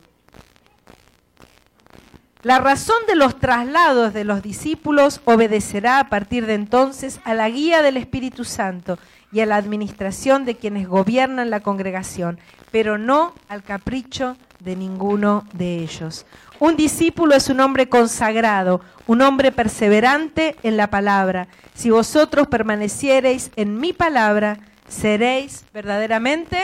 [2.47, 7.49] La razón de los traslados de los discípulos obedecerá a partir de entonces a la
[7.49, 9.01] guía del Espíritu Santo
[9.33, 12.39] y a la administración de quienes gobiernan la congregación,
[12.71, 16.25] pero no al capricho de ninguno de ellos.
[16.61, 21.49] Un discípulo es un hombre consagrado, un hombre perseverante en la palabra.
[21.75, 26.61] Si vosotros permaneciereis en mi palabra, seréis verdaderamente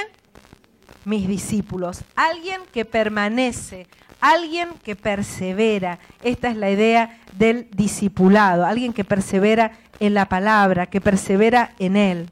[1.04, 2.04] mis discípulos.
[2.14, 3.88] Alguien que permanece,
[4.22, 5.98] alguien que persevera.
[6.22, 11.96] Esta es la idea del discipulado, alguien que persevera en la palabra, que persevera en
[11.96, 12.30] él.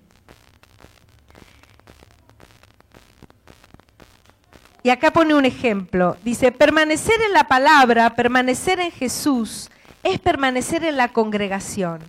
[4.82, 6.16] Y acá pone un ejemplo.
[6.24, 9.68] Dice, permanecer en la palabra, permanecer en Jesús,
[10.02, 12.00] es permanecer en la congregación,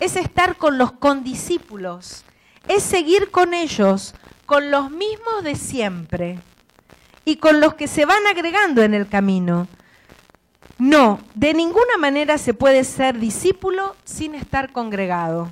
[0.00, 2.24] es estar con los condiscípulos,
[2.68, 4.14] es seguir con ellos,
[4.46, 6.38] con los mismos de siempre
[7.24, 9.66] y con los que se van agregando en el camino.
[10.78, 15.50] No, de ninguna manera se puede ser discípulo sin estar congregado.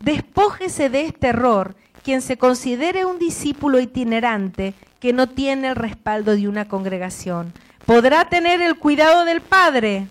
[0.00, 6.36] Despójese de este error quien se considere un discípulo itinerante que no tiene el respaldo
[6.36, 7.52] de una congregación.
[7.84, 10.06] Podrá tener el cuidado del Padre,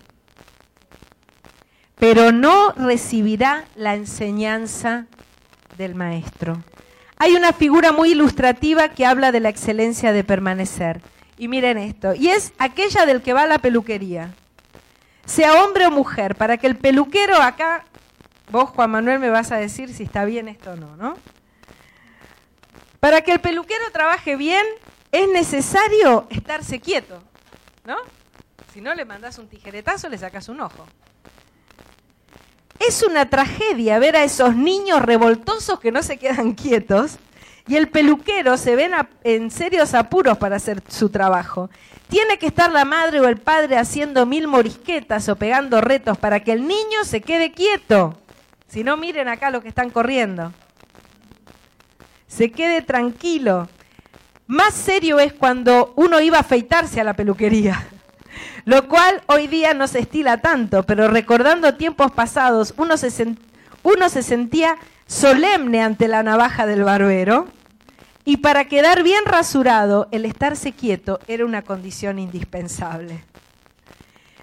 [1.98, 5.06] pero no recibirá la enseñanza
[5.78, 6.62] del Maestro.
[7.18, 11.00] Hay una figura muy ilustrativa que habla de la excelencia de permanecer.
[11.38, 14.34] Y miren esto, y es aquella del que va a la peluquería.
[15.24, 17.84] Sea hombre o mujer, para que el peluquero acá,
[18.50, 21.16] vos Juan Manuel me vas a decir si está bien esto o no, ¿no?
[23.00, 24.64] Para que el peluquero trabaje bien
[25.12, 27.22] es necesario estarse quieto,
[27.84, 27.96] ¿no?
[28.72, 30.86] Si no le mandas un tijeretazo, le sacas un ojo.
[32.78, 37.18] Es una tragedia ver a esos niños revoltosos que no se quedan quietos
[37.68, 38.92] y el peluquero se ven
[39.24, 41.68] en serios apuros para hacer su trabajo.
[42.08, 46.40] Tiene que estar la madre o el padre haciendo mil morisquetas o pegando retos para
[46.40, 48.18] que el niño se quede quieto.
[48.68, 50.52] Si no, miren acá lo que están corriendo.
[52.28, 53.68] Se quede tranquilo.
[54.46, 57.84] Más serio es cuando uno iba a afeitarse a la peluquería.
[58.66, 64.76] Lo cual hoy día no se estila tanto, pero recordando tiempos pasados, uno se, sentía
[65.06, 67.46] solemne ante la navaja del barbero
[68.24, 73.22] y para quedar bien rasurado, el estarse quieto era una condición indispensable.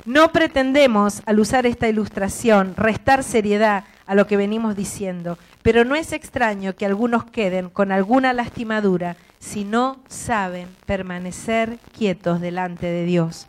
[0.05, 5.95] No pretendemos, al usar esta ilustración, restar seriedad a lo que venimos diciendo, pero no
[5.95, 13.03] es extraño que algunos queden con alguna lastimadura si no saben permanecer quietos delante de
[13.03, 13.47] Dios.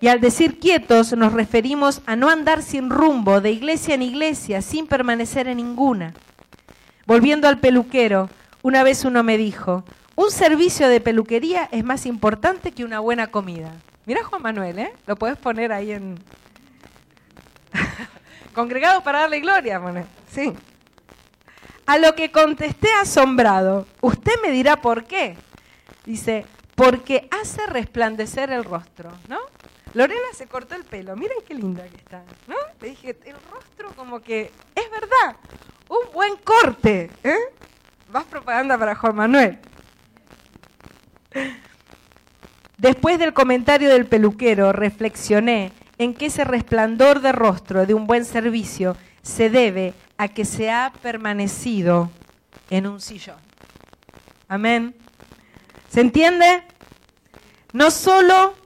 [0.00, 4.60] Y al decir quietos nos referimos a no andar sin rumbo de iglesia en iglesia,
[4.60, 6.12] sin permanecer en ninguna.
[7.06, 8.28] Volviendo al peluquero,
[8.62, 9.84] una vez uno me dijo,
[10.16, 13.72] un servicio de peluquería es más importante que una buena comida.
[14.06, 14.92] Mira Juan Manuel, ¿eh?
[15.06, 16.18] Lo puedes poner ahí en...
[18.54, 20.06] Congregados para darle gloria, Manuel.
[20.30, 20.52] Sí.
[21.86, 25.36] A lo que contesté asombrado, usted me dirá por qué.
[26.04, 26.44] Dice,
[26.74, 29.38] porque hace resplandecer el rostro, ¿no?
[29.96, 32.54] Lorena se cortó el pelo, miren qué linda que está, ¿no?
[32.82, 35.36] Le dije, el rostro como que, es verdad,
[35.88, 37.38] un buen corte, ¿eh?
[38.12, 39.58] Más propaganda para Juan Manuel.
[42.76, 48.26] Después del comentario del peluquero, reflexioné en que ese resplandor de rostro de un buen
[48.26, 52.10] servicio se debe a que se ha permanecido
[52.68, 53.38] en un sillón.
[54.46, 54.94] Amén.
[55.88, 56.64] ¿Se entiende?
[57.72, 58.65] No solo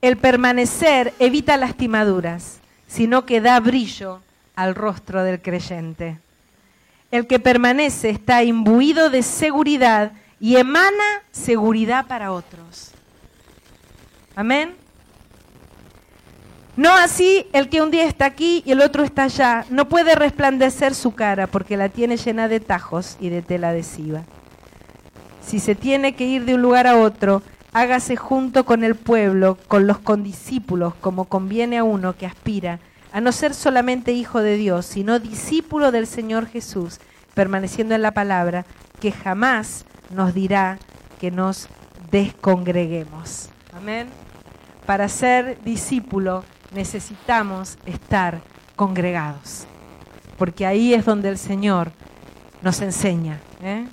[0.00, 4.20] el permanecer evita lastimaduras, sino que da brillo
[4.54, 6.18] al rostro del creyente.
[7.10, 12.92] El que permanece está imbuido de seguridad y emana seguridad para otros.
[14.36, 14.74] Amén.
[16.76, 19.64] No así el que un día está aquí y el otro está allá.
[19.68, 24.22] No puede resplandecer su cara porque la tiene llena de tajos y de tela adhesiva.
[25.44, 27.42] Si se tiene que ir de un lugar a otro,
[27.78, 32.80] hágase junto con el pueblo, con los condiscípulos, como conviene a uno que aspira
[33.12, 36.98] a no ser solamente hijo de Dios, sino discípulo del Señor Jesús,
[37.34, 38.66] permaneciendo en la palabra,
[39.00, 40.78] que jamás nos dirá
[41.20, 41.68] que nos
[42.10, 43.48] descongreguemos.
[43.76, 44.08] Amén.
[44.84, 48.40] Para ser discípulo necesitamos estar
[48.74, 49.66] congregados,
[50.36, 51.92] porque ahí es donde el Señor
[52.60, 53.86] nos enseña, ¿eh?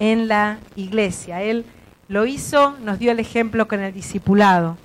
[0.00, 1.40] en la iglesia.
[1.42, 1.64] Él
[2.08, 4.76] lo hizo, nos dio el ejemplo con el discipulado.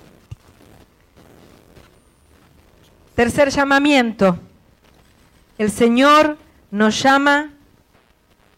[3.14, 4.38] Tercer llamamiento.
[5.56, 6.36] El Señor
[6.70, 7.52] nos llama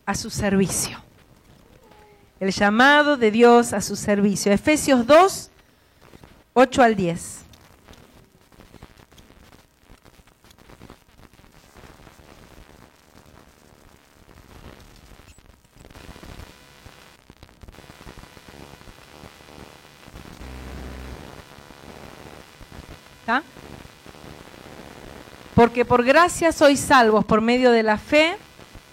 [0.05, 0.99] a su servicio.
[2.41, 4.53] El llamado de Dios a su servicio.
[4.53, 5.51] Efesios 2,
[6.55, 7.46] 8 al 10.
[25.57, 28.37] Porque por gracia sois salvos por medio de la fe,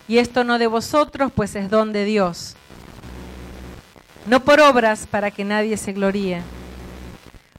[0.07, 2.55] y esto no de vosotros, pues es don de Dios.
[4.27, 6.41] No por obras para que nadie se gloríe,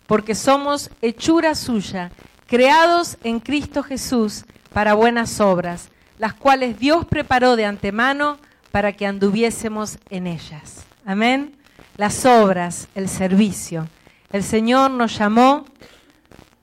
[0.06, 2.12] porque somos hechura suya,
[2.46, 8.38] creados en Cristo Jesús para buenas obras, las cuales Dios preparó de antemano
[8.70, 10.86] para que anduviésemos en ellas.
[11.04, 11.58] Amén.
[11.98, 13.86] Las obras, el servicio.
[14.32, 15.66] El Señor nos llamó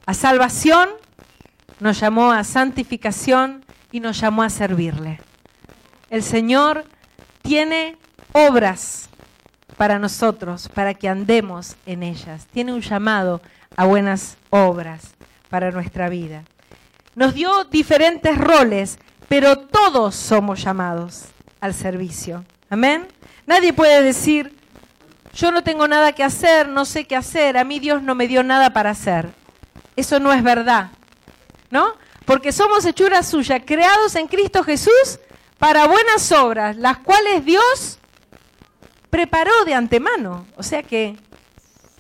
[0.08, 0.90] a salvación
[1.82, 5.20] nos llamó a santificación y nos llamó a servirle.
[6.12, 6.86] El Señor
[7.42, 7.98] tiene
[8.34, 9.10] obras
[9.78, 12.46] para nosotros, para que andemos en ellas.
[12.54, 13.42] Tiene un llamado
[13.76, 15.16] a buenas obras
[15.50, 16.44] para nuestra vida.
[17.16, 21.26] Nos dio diferentes roles, pero todos somos llamados
[21.62, 22.46] al servicio.
[22.70, 23.08] Amén.
[23.48, 24.56] Nadie puede decir,
[25.34, 28.28] yo no tengo nada que hacer, no sé qué hacer, a mí Dios no me
[28.28, 29.30] dio nada para hacer.
[29.96, 30.92] Eso no es verdad.
[31.72, 31.94] ¿No?
[32.26, 35.20] Porque somos hechuras suyas, creados en Cristo Jesús
[35.58, 37.98] para buenas obras, las cuales Dios
[39.10, 40.46] preparó de antemano.
[40.56, 41.18] O sea que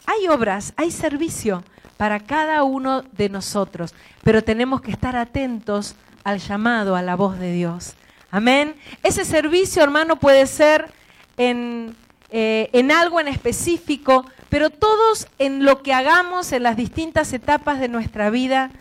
[0.05, 1.63] hay obras, hay servicio
[1.97, 3.93] para cada uno de nosotros,
[4.23, 7.95] pero tenemos que estar atentos al llamado, a la voz de Dios.
[8.31, 8.75] Amén.
[9.03, 10.91] Ese servicio, hermano, puede ser
[11.37, 11.95] en,
[12.29, 17.79] eh, en algo en específico, pero todos en lo que hagamos en las distintas etapas
[17.79, 18.71] de nuestra vida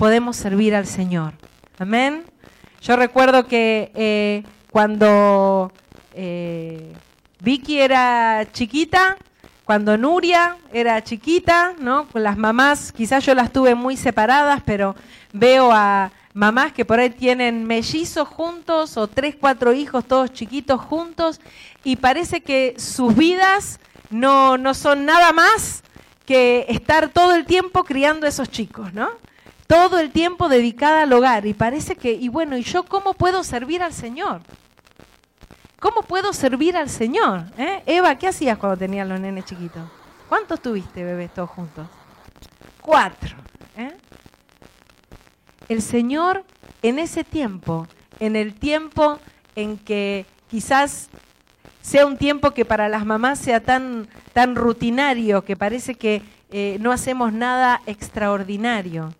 [0.00, 1.34] podemos servir al Señor.
[1.78, 2.24] Amén.
[2.80, 5.70] Yo recuerdo que eh, cuando
[6.14, 6.94] eh,
[7.40, 9.18] Vicky era chiquita,
[9.66, 12.08] cuando Nuria era chiquita, ¿no?
[12.08, 14.96] Con las mamás, quizás yo las tuve muy separadas, pero
[15.34, 20.80] veo a mamás que por ahí tienen mellizos juntos o tres, cuatro hijos todos chiquitos
[20.80, 21.42] juntos
[21.84, 25.82] y parece que sus vidas no, no son nada más
[26.24, 29.10] que estar todo el tiempo criando a esos chicos, ¿no?
[29.70, 33.44] Todo el tiempo dedicada al hogar y parece que, y bueno, ¿y yo cómo puedo
[33.44, 34.40] servir al Señor?
[35.78, 37.44] ¿Cómo puedo servir al Señor?
[37.56, 37.80] ¿Eh?
[37.86, 39.84] Eva, ¿qué hacías cuando tenías los nenes chiquitos?
[40.28, 41.86] ¿Cuántos tuviste, bebés, todos juntos?
[42.80, 43.36] Cuatro.
[43.76, 43.96] ¿eh?
[45.68, 46.44] El Señor
[46.82, 47.86] en ese tiempo,
[48.18, 49.20] en el tiempo
[49.54, 51.10] en que quizás
[51.80, 56.76] sea un tiempo que para las mamás sea tan, tan rutinario, que parece que eh,
[56.80, 59.14] no hacemos nada extraordinario,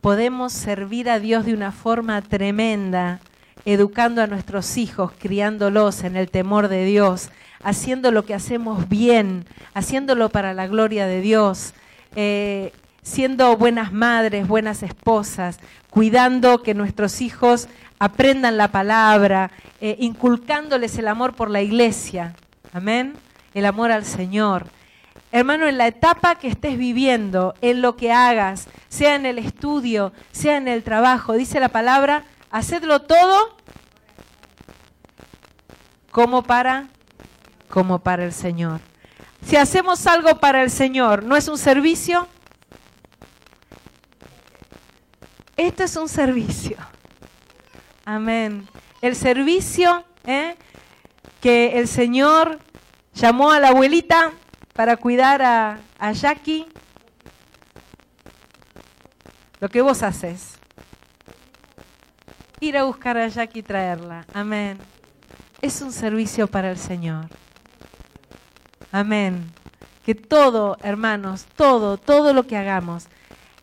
[0.00, 3.20] podemos servir a Dios de una forma tremenda
[3.64, 7.30] educando a nuestros hijos, criándolos en el temor de Dios,
[7.62, 9.44] haciendo lo que hacemos bien,
[9.74, 11.74] haciéndolo para la gloria de Dios,
[12.16, 12.72] eh,
[13.02, 15.58] siendo buenas madres, buenas esposas,
[15.90, 22.34] cuidando que nuestros hijos aprendan la palabra, eh, inculcándoles el amor por la iglesia.
[22.72, 23.14] Amén.
[23.52, 24.66] El amor al Señor.
[25.32, 30.12] Hermano, en la etapa que estés viviendo, en lo que hagas, sea en el estudio,
[30.32, 33.56] sea en el trabajo, dice la palabra, Hacedlo todo
[36.10, 36.88] como para
[37.68, 38.80] como para el Señor.
[39.46, 42.26] Si hacemos algo para el Señor, ¿no es un servicio?
[45.56, 46.76] Esto es un servicio.
[48.04, 48.66] Amén.
[49.00, 50.56] El servicio ¿eh?
[51.40, 52.58] que el Señor
[53.14, 54.32] llamó a la abuelita
[54.72, 56.66] para cuidar a, a Jackie.
[59.60, 60.60] Lo que vos haces
[62.60, 64.26] ir a buscar a Jackie y traerla.
[64.32, 64.78] Amén.
[65.62, 67.26] Es un servicio para el Señor.
[68.92, 69.50] Amén.
[70.04, 73.06] Que todo, hermanos, todo, todo lo que hagamos.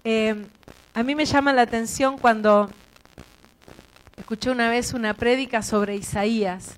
[0.03, 0.45] Eh,
[0.93, 2.69] a mí me llama la atención cuando
[4.15, 6.75] escuché una vez una prédica sobre Isaías,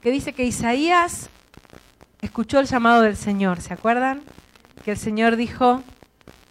[0.00, 1.28] que dice que Isaías
[2.22, 4.22] escuchó el llamado del Señor, ¿se acuerdan?
[4.84, 5.82] Que el Señor dijo,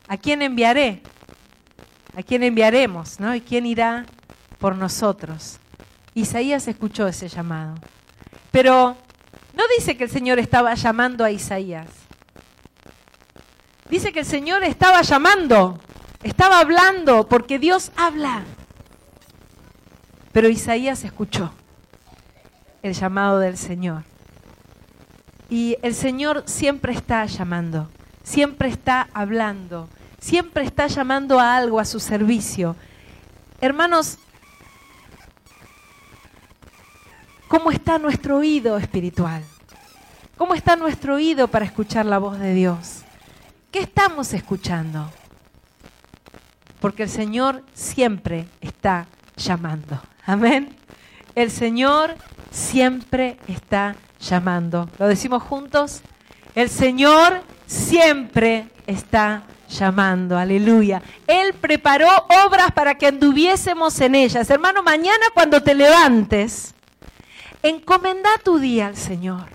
[0.08, 1.02] ¿a quién enviaré?
[2.16, 3.20] ¿A quién enviaremos?
[3.20, 3.34] ¿no?
[3.34, 4.06] ¿Y quién irá
[4.62, 5.58] por nosotros.
[6.14, 7.74] Isaías escuchó ese llamado.
[8.52, 8.96] Pero
[9.54, 11.88] no dice que el Señor estaba llamando a Isaías.
[13.90, 15.80] Dice que el Señor estaba llamando,
[16.22, 18.44] estaba hablando, porque Dios habla.
[20.32, 21.52] Pero Isaías escuchó
[22.84, 24.11] el llamado del Señor.
[25.52, 27.92] Y el Señor siempre está llamando,
[28.24, 29.88] siempre está hablando,
[30.20, 32.76] siempre está llamando a algo a su servicio.
[33.60, 34.18] Hermanos,
[37.52, 39.44] ¿Cómo está nuestro oído espiritual?
[40.38, 43.02] ¿Cómo está nuestro oído para escuchar la voz de Dios?
[43.72, 45.12] ¿Qué estamos escuchando?
[46.80, 50.02] Porque el Señor siempre está llamando.
[50.26, 50.74] Amén.
[51.36, 52.16] El Señor
[52.52, 54.11] siempre está llamando.
[55.00, 56.02] ¿Lo decimos juntos?
[56.56, 60.38] El Señor siempre está llamando.
[60.38, 61.02] Aleluya.
[61.28, 62.08] Él preparó
[62.46, 64.50] obras para que anduviésemos en ellas.
[64.50, 66.74] Hermano, mañana cuando te levantes,
[67.64, 69.48] encomenda tu día al Señor.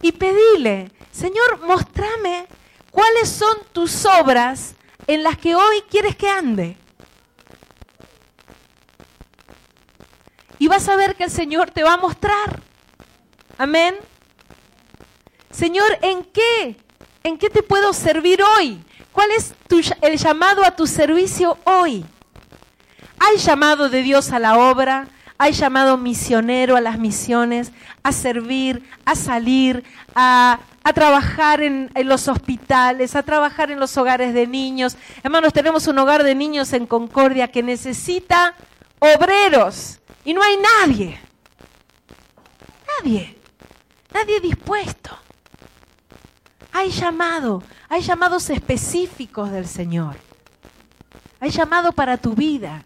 [0.00, 2.46] Y pedile, Señor, mostrame
[2.90, 4.74] cuáles son tus obras
[5.06, 6.76] en las que hoy quieres que ande.
[10.60, 12.67] Y vas a ver que el Señor te va a mostrar.
[13.58, 13.96] Amén.
[15.50, 16.76] Señor, ¿en qué?
[17.24, 18.80] ¿En qué te puedo servir hoy?
[19.12, 19.52] ¿Cuál es
[20.00, 22.04] el llamado a tu servicio hoy?
[23.18, 25.08] ¿Hay llamado de Dios a la obra?
[25.40, 27.70] hay llamado misionero a las misiones,
[28.02, 29.84] a servir, a salir,
[30.14, 30.58] a,
[30.94, 34.96] trabajar en, en, los hospitales, a trabajar en los hogares de niños.
[35.22, 38.54] Hermanos, tenemos un hogar de niños en Concordia que necesita
[38.98, 41.20] obreros y no hay nadie.
[42.98, 43.37] Nadie.
[44.12, 45.10] Nadie dispuesto.
[46.72, 50.16] Hay llamado, hay llamados específicos del Señor.
[51.40, 52.84] Hay llamado para tu vida.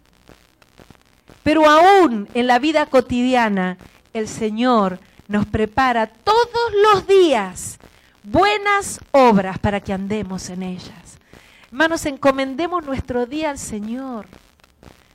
[1.43, 3.77] Pero aún en la vida cotidiana,
[4.13, 7.79] el Señor nos prepara todos los días
[8.23, 11.19] buenas obras para que andemos en ellas.
[11.67, 14.27] Hermanos, encomendemos nuestro día al Señor.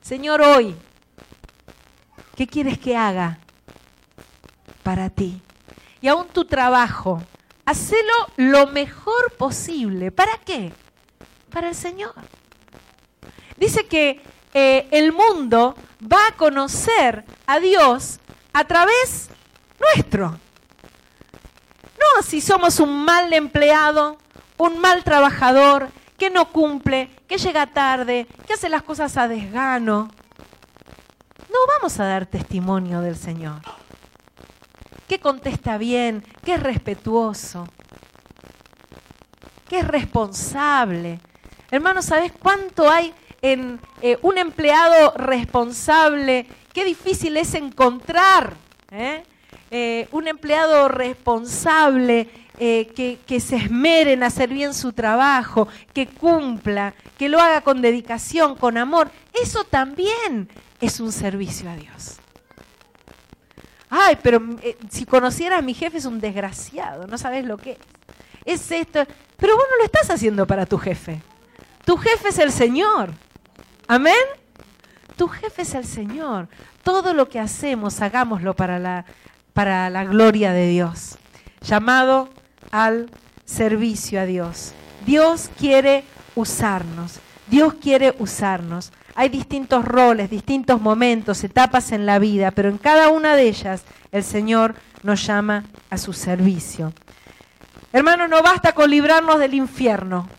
[0.01, 0.75] Señor, hoy,
[2.35, 3.39] ¿qué quieres que haga
[4.83, 5.41] para ti?
[6.01, 7.21] Y aún tu trabajo,
[7.65, 10.11] hacelo lo mejor posible.
[10.11, 10.71] ¿Para qué?
[11.51, 12.13] Para el Señor.
[13.57, 14.21] Dice que
[14.53, 18.19] eh, el mundo va a conocer a Dios
[18.53, 19.29] a través
[19.79, 20.39] nuestro.
[21.99, 24.17] No si somos un mal empleado,
[24.57, 30.09] un mal trabajador, que no cumple, que llega tarde, que hace las cosas a desgano.
[31.49, 33.61] No vamos a dar testimonio del Señor.
[35.07, 37.67] Que contesta bien, que es respetuoso,
[39.69, 41.19] que es responsable.
[41.71, 46.45] Hermano, ¿sabes cuánto hay en eh, un empleado responsable?
[46.73, 48.55] Qué difícil es encontrar
[48.91, 49.23] ¿eh?
[49.71, 56.95] Eh, un empleado responsable que, que, se esmere en hacer bien su trabajo, que cumpla,
[57.15, 59.11] que lo haga con dedicación, con amor.
[59.31, 60.49] Eso también
[60.81, 62.17] es un servicio a Dios.
[63.89, 64.41] Ay, pero
[64.89, 67.77] si conocieras a mi jefe es un desgraciado, no sabes lo que es.
[68.45, 69.03] Es esto.
[69.35, 71.21] Pero vos no lo estás haciendo para tu jefe.
[71.83, 73.11] Tu jefe es el Señor.
[73.87, 74.13] Amén.
[75.17, 76.47] Tu jefe es el Señor.
[76.83, 79.05] Todo lo que hacemos, hagámoslo para la,
[79.53, 81.17] para la gloria de Dios.
[81.61, 82.29] Llamado
[82.71, 83.09] al
[83.43, 84.73] servicio a Dios.
[85.05, 87.19] Dios quiere usarnos.
[87.47, 88.91] Dios quiere usarnos.
[89.19, 93.83] Hay distintos roles, distintos momentos, etapas en la vida, pero en cada una de ellas
[94.11, 96.93] el Señor nos llama a su servicio.
[97.91, 100.29] Hermano, no basta con librarnos del infierno.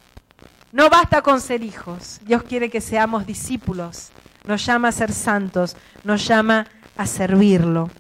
[0.71, 2.21] No basta con ser hijos.
[2.23, 4.11] Dios quiere que seamos discípulos.
[4.45, 5.75] Nos llama a ser santos.
[6.05, 6.65] Nos llama
[6.97, 7.91] a servirlo.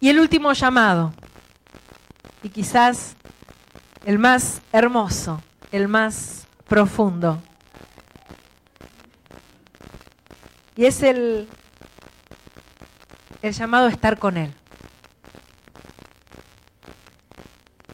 [0.00, 1.12] Y el último llamado,
[2.42, 3.16] y quizás
[4.06, 5.42] el más hermoso,
[5.72, 7.42] el más profundo,
[10.76, 11.48] y es el,
[13.42, 14.52] el llamado a estar con Él.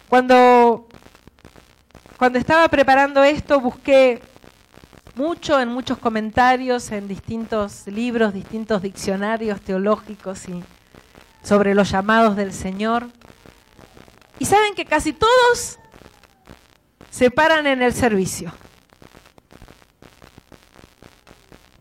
[0.09, 0.89] Cuando,
[2.19, 4.21] cuando estaba preparando esto, busqué
[5.15, 10.65] mucho en muchos comentarios, en distintos libros, distintos diccionarios teológicos y
[11.43, 13.09] sobre los llamados del Señor.
[14.39, 15.79] Y saben que casi todos
[17.11, 18.53] se paran en el servicio.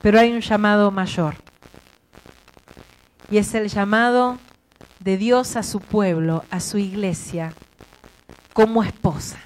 [0.01, 1.35] Pero hay un llamado mayor.
[3.29, 4.37] Y es el llamado
[4.99, 7.53] de Dios a su pueblo, a su iglesia,
[8.53, 9.37] como esposa.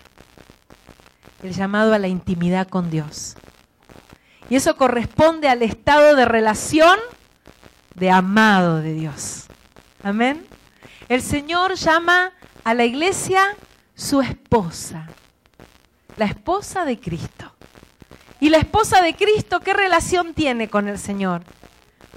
[1.41, 3.35] El llamado a la intimidad con Dios.
[4.49, 6.97] Y eso corresponde al estado de relación
[7.95, 9.45] de amado de Dios.
[10.01, 10.45] Amén.
[11.09, 12.31] El Señor llama
[12.63, 13.41] a la iglesia
[13.95, 15.07] su esposa,
[16.17, 17.52] la esposa de Cristo.
[18.43, 21.43] ¿Y la esposa de Cristo qué relación tiene con el Señor?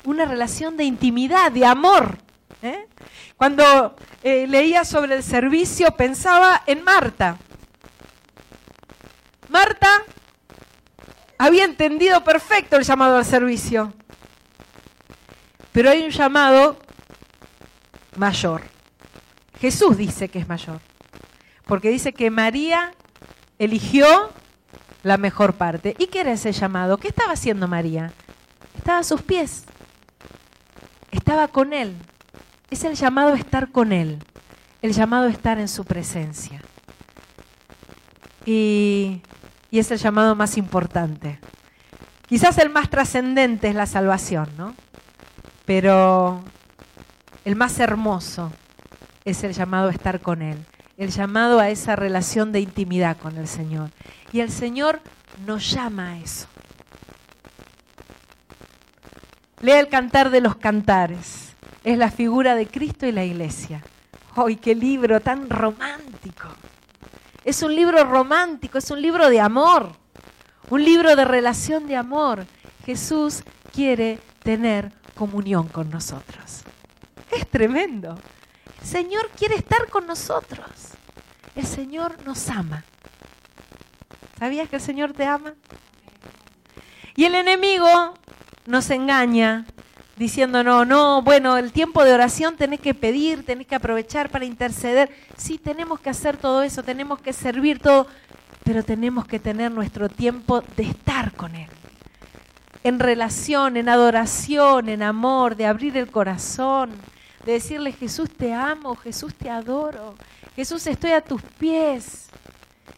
[0.02, 2.18] Una relación de intimidad, de amor.
[2.62, 2.88] ¿eh?
[3.36, 7.38] Cuando eh, leía sobre el servicio pensaba en Marta.
[9.50, 10.02] Marta
[11.38, 13.94] había entendido perfecto el llamado al servicio,
[15.70, 16.76] pero hay un llamado
[18.16, 18.62] mayor.
[19.60, 20.80] Jesús dice que es mayor,
[21.66, 22.94] porque dice que María
[23.60, 24.32] eligió
[25.06, 25.94] la mejor parte.
[25.98, 26.98] ¿Y qué era ese llamado?
[26.98, 28.12] ¿Qué estaba haciendo María?
[28.76, 29.64] Estaba a sus pies,
[31.12, 31.96] estaba con Él,
[32.70, 34.18] es el llamado a estar con Él,
[34.82, 36.60] el llamado a estar en su presencia.
[38.44, 39.22] Y,
[39.70, 41.38] y es el llamado más importante.
[42.28, 44.74] Quizás el más trascendente es la salvación, ¿no?
[45.64, 46.42] Pero
[47.44, 48.50] el más hermoso
[49.24, 50.58] es el llamado a estar con Él,
[50.96, 53.90] el llamado a esa relación de intimidad con el Señor.
[54.32, 55.00] Y el Señor
[55.46, 56.46] nos llama a eso.
[59.60, 61.54] Lea el cantar de los cantares
[61.86, 63.82] es la figura de Cristo y la iglesia.
[64.34, 66.48] ¡Ay, qué libro tan romántico!
[67.44, 69.92] Es un libro romántico, es un libro de amor,
[70.68, 72.44] un libro de relación de amor.
[72.84, 76.62] Jesús quiere tener comunión con nosotros.
[77.30, 78.18] Es tremendo.
[78.80, 80.85] El Señor quiere estar con nosotros.
[81.56, 82.84] El Señor nos ama.
[84.38, 85.54] ¿Sabías que el Señor te ama?
[87.16, 88.12] Y el enemigo
[88.66, 89.64] nos engaña
[90.16, 94.44] diciendo, no, no, bueno, el tiempo de oración tenés que pedir, tenés que aprovechar para
[94.44, 95.10] interceder.
[95.38, 98.06] Sí, tenemos que hacer todo eso, tenemos que servir todo,
[98.62, 101.68] pero tenemos que tener nuestro tiempo de estar con Él.
[102.84, 106.90] En relación, en adoración, en amor, de abrir el corazón,
[107.46, 110.16] de decirle, Jesús te amo, Jesús te adoro,
[110.56, 112.28] Jesús estoy a tus pies.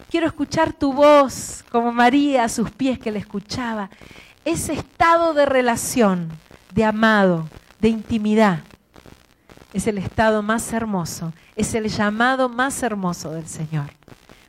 [0.09, 3.89] Quiero escuchar tu voz, como María a sus pies que le escuchaba.
[4.45, 6.29] Ese estado de relación
[6.73, 7.49] de amado,
[7.81, 8.59] de intimidad.
[9.73, 13.91] es el estado más hermoso, es el llamado más hermoso del Señor,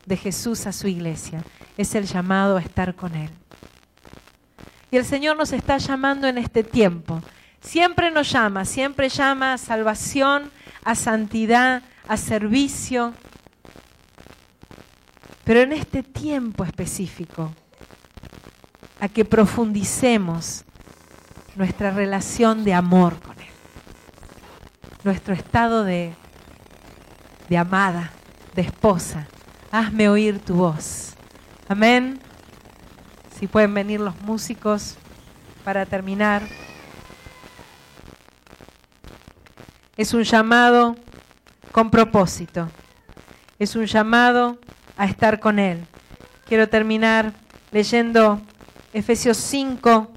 [0.07, 1.45] de Jesús a su iglesia,
[1.77, 3.31] es el llamado a estar con Él.
[4.91, 7.21] Y el Señor nos está llamando en este tiempo.
[7.61, 10.51] Siempre nos llama, siempre llama a salvación,
[10.85, 13.15] a santidad, a servicio.
[15.45, 17.53] Pero en este tiempo específico,
[18.99, 20.65] a que profundicemos
[21.55, 23.47] nuestra relación de amor con Él,
[25.05, 26.13] nuestro estado de,
[27.49, 28.11] de amada,
[28.57, 29.29] de esposa.
[29.71, 31.15] Hazme oír tu voz.
[31.69, 32.19] Amén.
[33.39, 34.97] Si pueden venir los músicos
[35.63, 36.43] para terminar.
[39.97, 40.97] Es un llamado
[41.73, 42.69] con propósito.
[43.59, 44.59] Es un llamado
[44.97, 45.87] a estar con Él.
[46.47, 47.33] Quiero terminar
[47.71, 48.41] leyendo
[48.93, 50.11] Efesios 5,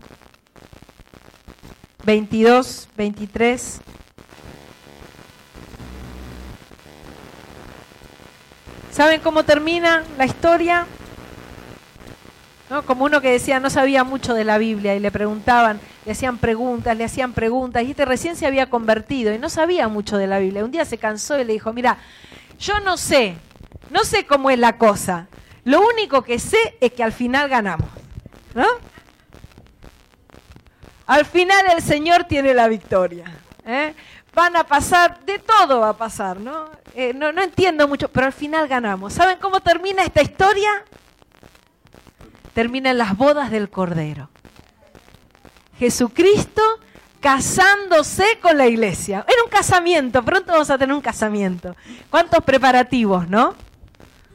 [2.04, 3.82] 22, 23.
[8.92, 10.86] ¿Saben cómo termina la historia?
[12.82, 16.40] Como uno que decía no sabía mucho de la Biblia y le preguntaban, le hacían
[16.40, 20.28] preguntas, le hacían preguntas, y este recién se había convertido y no sabía mucho de
[20.28, 20.66] la Biblia.
[20.66, 21.98] Un día se cansó y le dijo, mira,
[22.60, 23.36] yo no sé,
[23.92, 25.28] no sé cómo es la cosa.
[25.66, 27.90] Lo único que sé es que al final ganamos.
[28.56, 28.66] ¿No?
[31.06, 33.26] Al final el Señor tiene la victoria.
[33.66, 33.94] ¿eh?
[34.34, 36.70] Van a pasar, de todo va a pasar, ¿no?
[36.96, 37.32] Eh, ¿no?
[37.32, 39.14] No entiendo mucho, pero al final ganamos.
[39.14, 40.84] ¿Saben cómo termina esta historia?
[42.54, 44.30] Termina en las bodas del Cordero.
[45.78, 46.62] Jesucristo
[47.20, 49.26] casándose con la iglesia.
[49.28, 51.76] Era un casamiento, pronto vamos a tener un casamiento.
[52.10, 53.56] ¿Cuántos preparativos, no?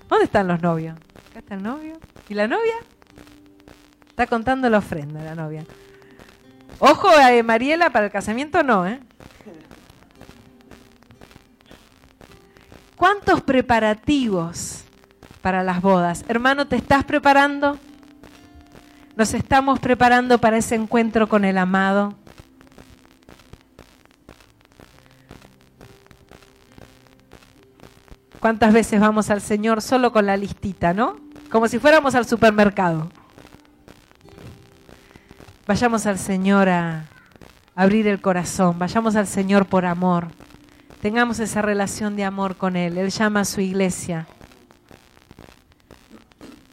[0.08, 0.96] ¿Dónde están los novios?
[1.30, 1.98] Acá está el novio.
[2.28, 2.74] ¿Y la novia?
[4.08, 5.64] Está contando la ofrenda la novia.
[6.78, 9.00] Ojo, eh, Mariela, para el casamiento no, ¿eh?
[12.96, 14.84] ¿Cuántos preparativos
[15.42, 16.24] para las bodas?
[16.26, 17.78] Hermano, ¿te estás preparando?
[19.18, 22.14] ¿Nos estamos preparando para ese encuentro con el amado?
[28.38, 31.16] ¿Cuántas veces vamos al Señor solo con la listita, no?
[31.50, 33.10] Como si fuéramos al supermercado.
[35.66, 37.06] Vayamos al Señor a
[37.74, 40.28] abrir el corazón, vayamos al Señor por amor.
[41.02, 42.96] Tengamos esa relación de amor con Él.
[42.96, 44.28] Él llama a su iglesia.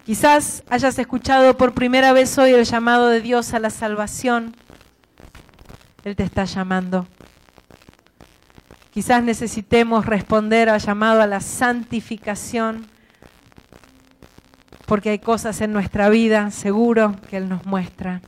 [0.05, 4.55] Quizás hayas escuchado por primera vez hoy el llamado de Dios a la salvación.
[6.03, 7.07] Él te está llamando.
[8.93, 12.85] Quizás necesitemos responder al llamado a la santificación,
[14.85, 18.21] porque hay cosas en nuestra vida, seguro, que Él nos muestra.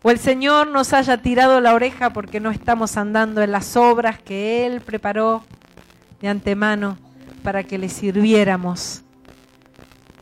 [0.00, 4.18] O el Señor nos haya tirado la oreja porque no estamos andando en las obras
[4.18, 5.44] que Él preparó
[6.22, 6.96] de antemano
[7.42, 9.04] para que le sirviéramos.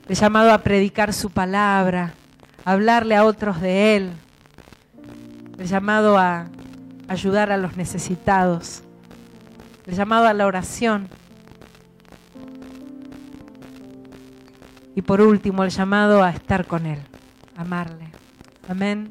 [0.09, 2.13] El llamado a predicar su palabra,
[2.65, 4.13] a hablarle a otros de Él.
[5.59, 6.47] El llamado a
[7.09, 8.83] ayudar a los necesitados,
[9.87, 11.09] el llamado a la oración.
[14.95, 17.01] Y por último, el llamado a estar con Él,
[17.57, 18.07] amarle.
[18.69, 19.11] Amén.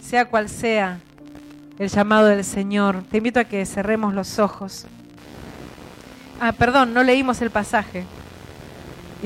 [0.00, 1.00] Sea cual sea
[1.78, 4.86] el llamado del Señor, te invito a que cerremos los ojos.
[6.40, 8.04] Ah, perdón, no leímos el pasaje.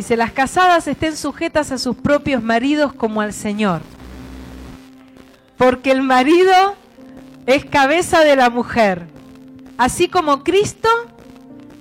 [0.00, 3.82] Dice, las casadas estén sujetas a sus propios maridos como al Señor.
[5.58, 6.54] Porque el marido
[7.44, 9.08] es cabeza de la mujer,
[9.76, 10.88] así como Cristo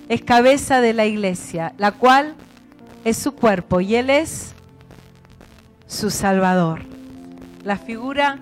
[0.10, 2.36] es cabeza de la iglesia, la cual
[3.06, 4.54] es su cuerpo y Él es
[5.88, 6.82] su Salvador.
[7.64, 8.38] La figura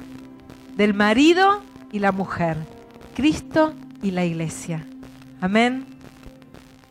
[0.75, 1.61] del marido
[1.91, 2.57] y la mujer,
[3.13, 4.87] Cristo y la iglesia.
[5.39, 5.85] Amén.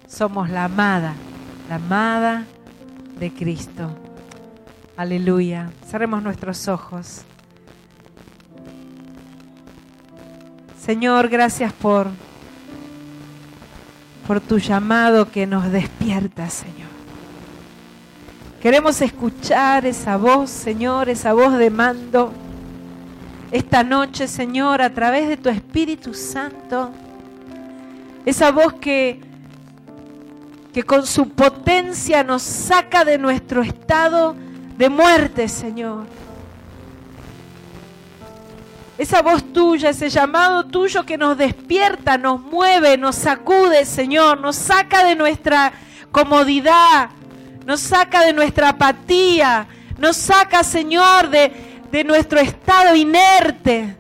[0.07, 1.14] Somos la amada,
[1.68, 2.47] la amada
[3.18, 3.90] de Cristo.
[4.96, 5.70] Aleluya.
[5.86, 7.22] Cerremos nuestros ojos.
[10.80, 12.08] Señor, gracias por,
[14.26, 16.86] por tu llamado que nos despierta, Señor.
[18.60, 22.32] Queremos escuchar esa voz, Señor, esa voz de mando.
[23.50, 26.90] Esta noche, Señor, a través de tu Espíritu Santo,
[28.24, 29.20] esa voz que,
[30.76, 34.36] que con su potencia nos saca de nuestro estado
[34.76, 36.04] de muerte, Señor
[38.98, 44.56] esa voz tuya, ese llamado tuyo que nos despierta, nos mueve, nos sacude, Señor, nos
[44.56, 45.72] saca de nuestra
[46.12, 47.08] comodidad,
[47.64, 49.66] nos saca de nuestra apatía,
[49.96, 53.96] nos saca, Señor, de, de nuestro estado inerte.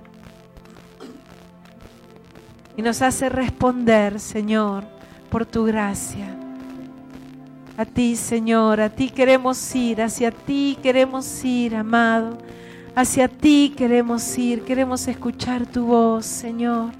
[2.76, 4.84] y nos hace responder, Señor,
[5.30, 6.35] por tu gracia.
[7.78, 12.38] A ti, Señor, a ti queremos ir, hacia ti queremos ir, amado.
[12.94, 16.92] Hacia ti queremos ir, queremos escuchar tu voz, Señor.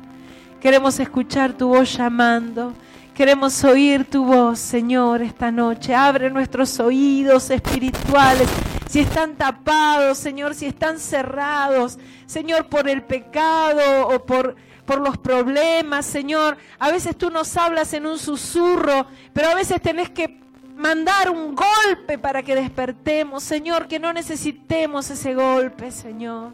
[0.60, 2.74] Queremos escuchar tu voz llamando.
[3.14, 5.94] Queremos oír tu voz, Señor, esta noche.
[5.94, 8.46] Abre nuestros oídos espirituales.
[8.90, 15.16] Si están tapados, Señor, si están cerrados, Señor, por el pecado o por, por los
[15.16, 16.58] problemas, Señor.
[16.78, 20.44] A veces tú nos hablas en un susurro, pero a veces tenés que
[20.76, 26.52] mandar un golpe para que despertemos, Señor, que no necesitemos ese golpe, Señor.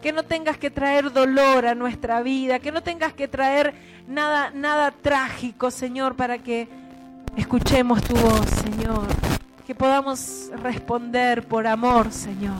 [0.00, 3.74] Que no tengas que traer dolor a nuestra vida, que no tengas que traer
[4.06, 6.68] nada, nada trágico, Señor, para que
[7.36, 9.06] escuchemos tu voz, Señor.
[9.66, 12.54] Que podamos responder por amor, Señor,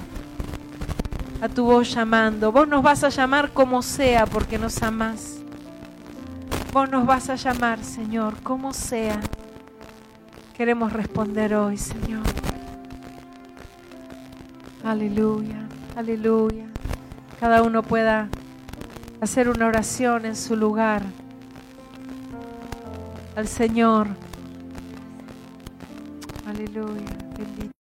[1.40, 2.50] a tu voz llamando.
[2.50, 5.36] Vos nos vas a llamar como sea porque nos amás.
[6.72, 9.20] Vos nos vas a llamar, Señor, como sea.
[10.56, 12.22] Queremos responder hoy, Señor.
[14.82, 16.64] Aleluya, aleluya.
[17.38, 18.30] Cada uno pueda
[19.20, 21.02] hacer una oración en su lugar
[23.36, 24.08] al Señor.
[26.46, 27.25] Aleluya.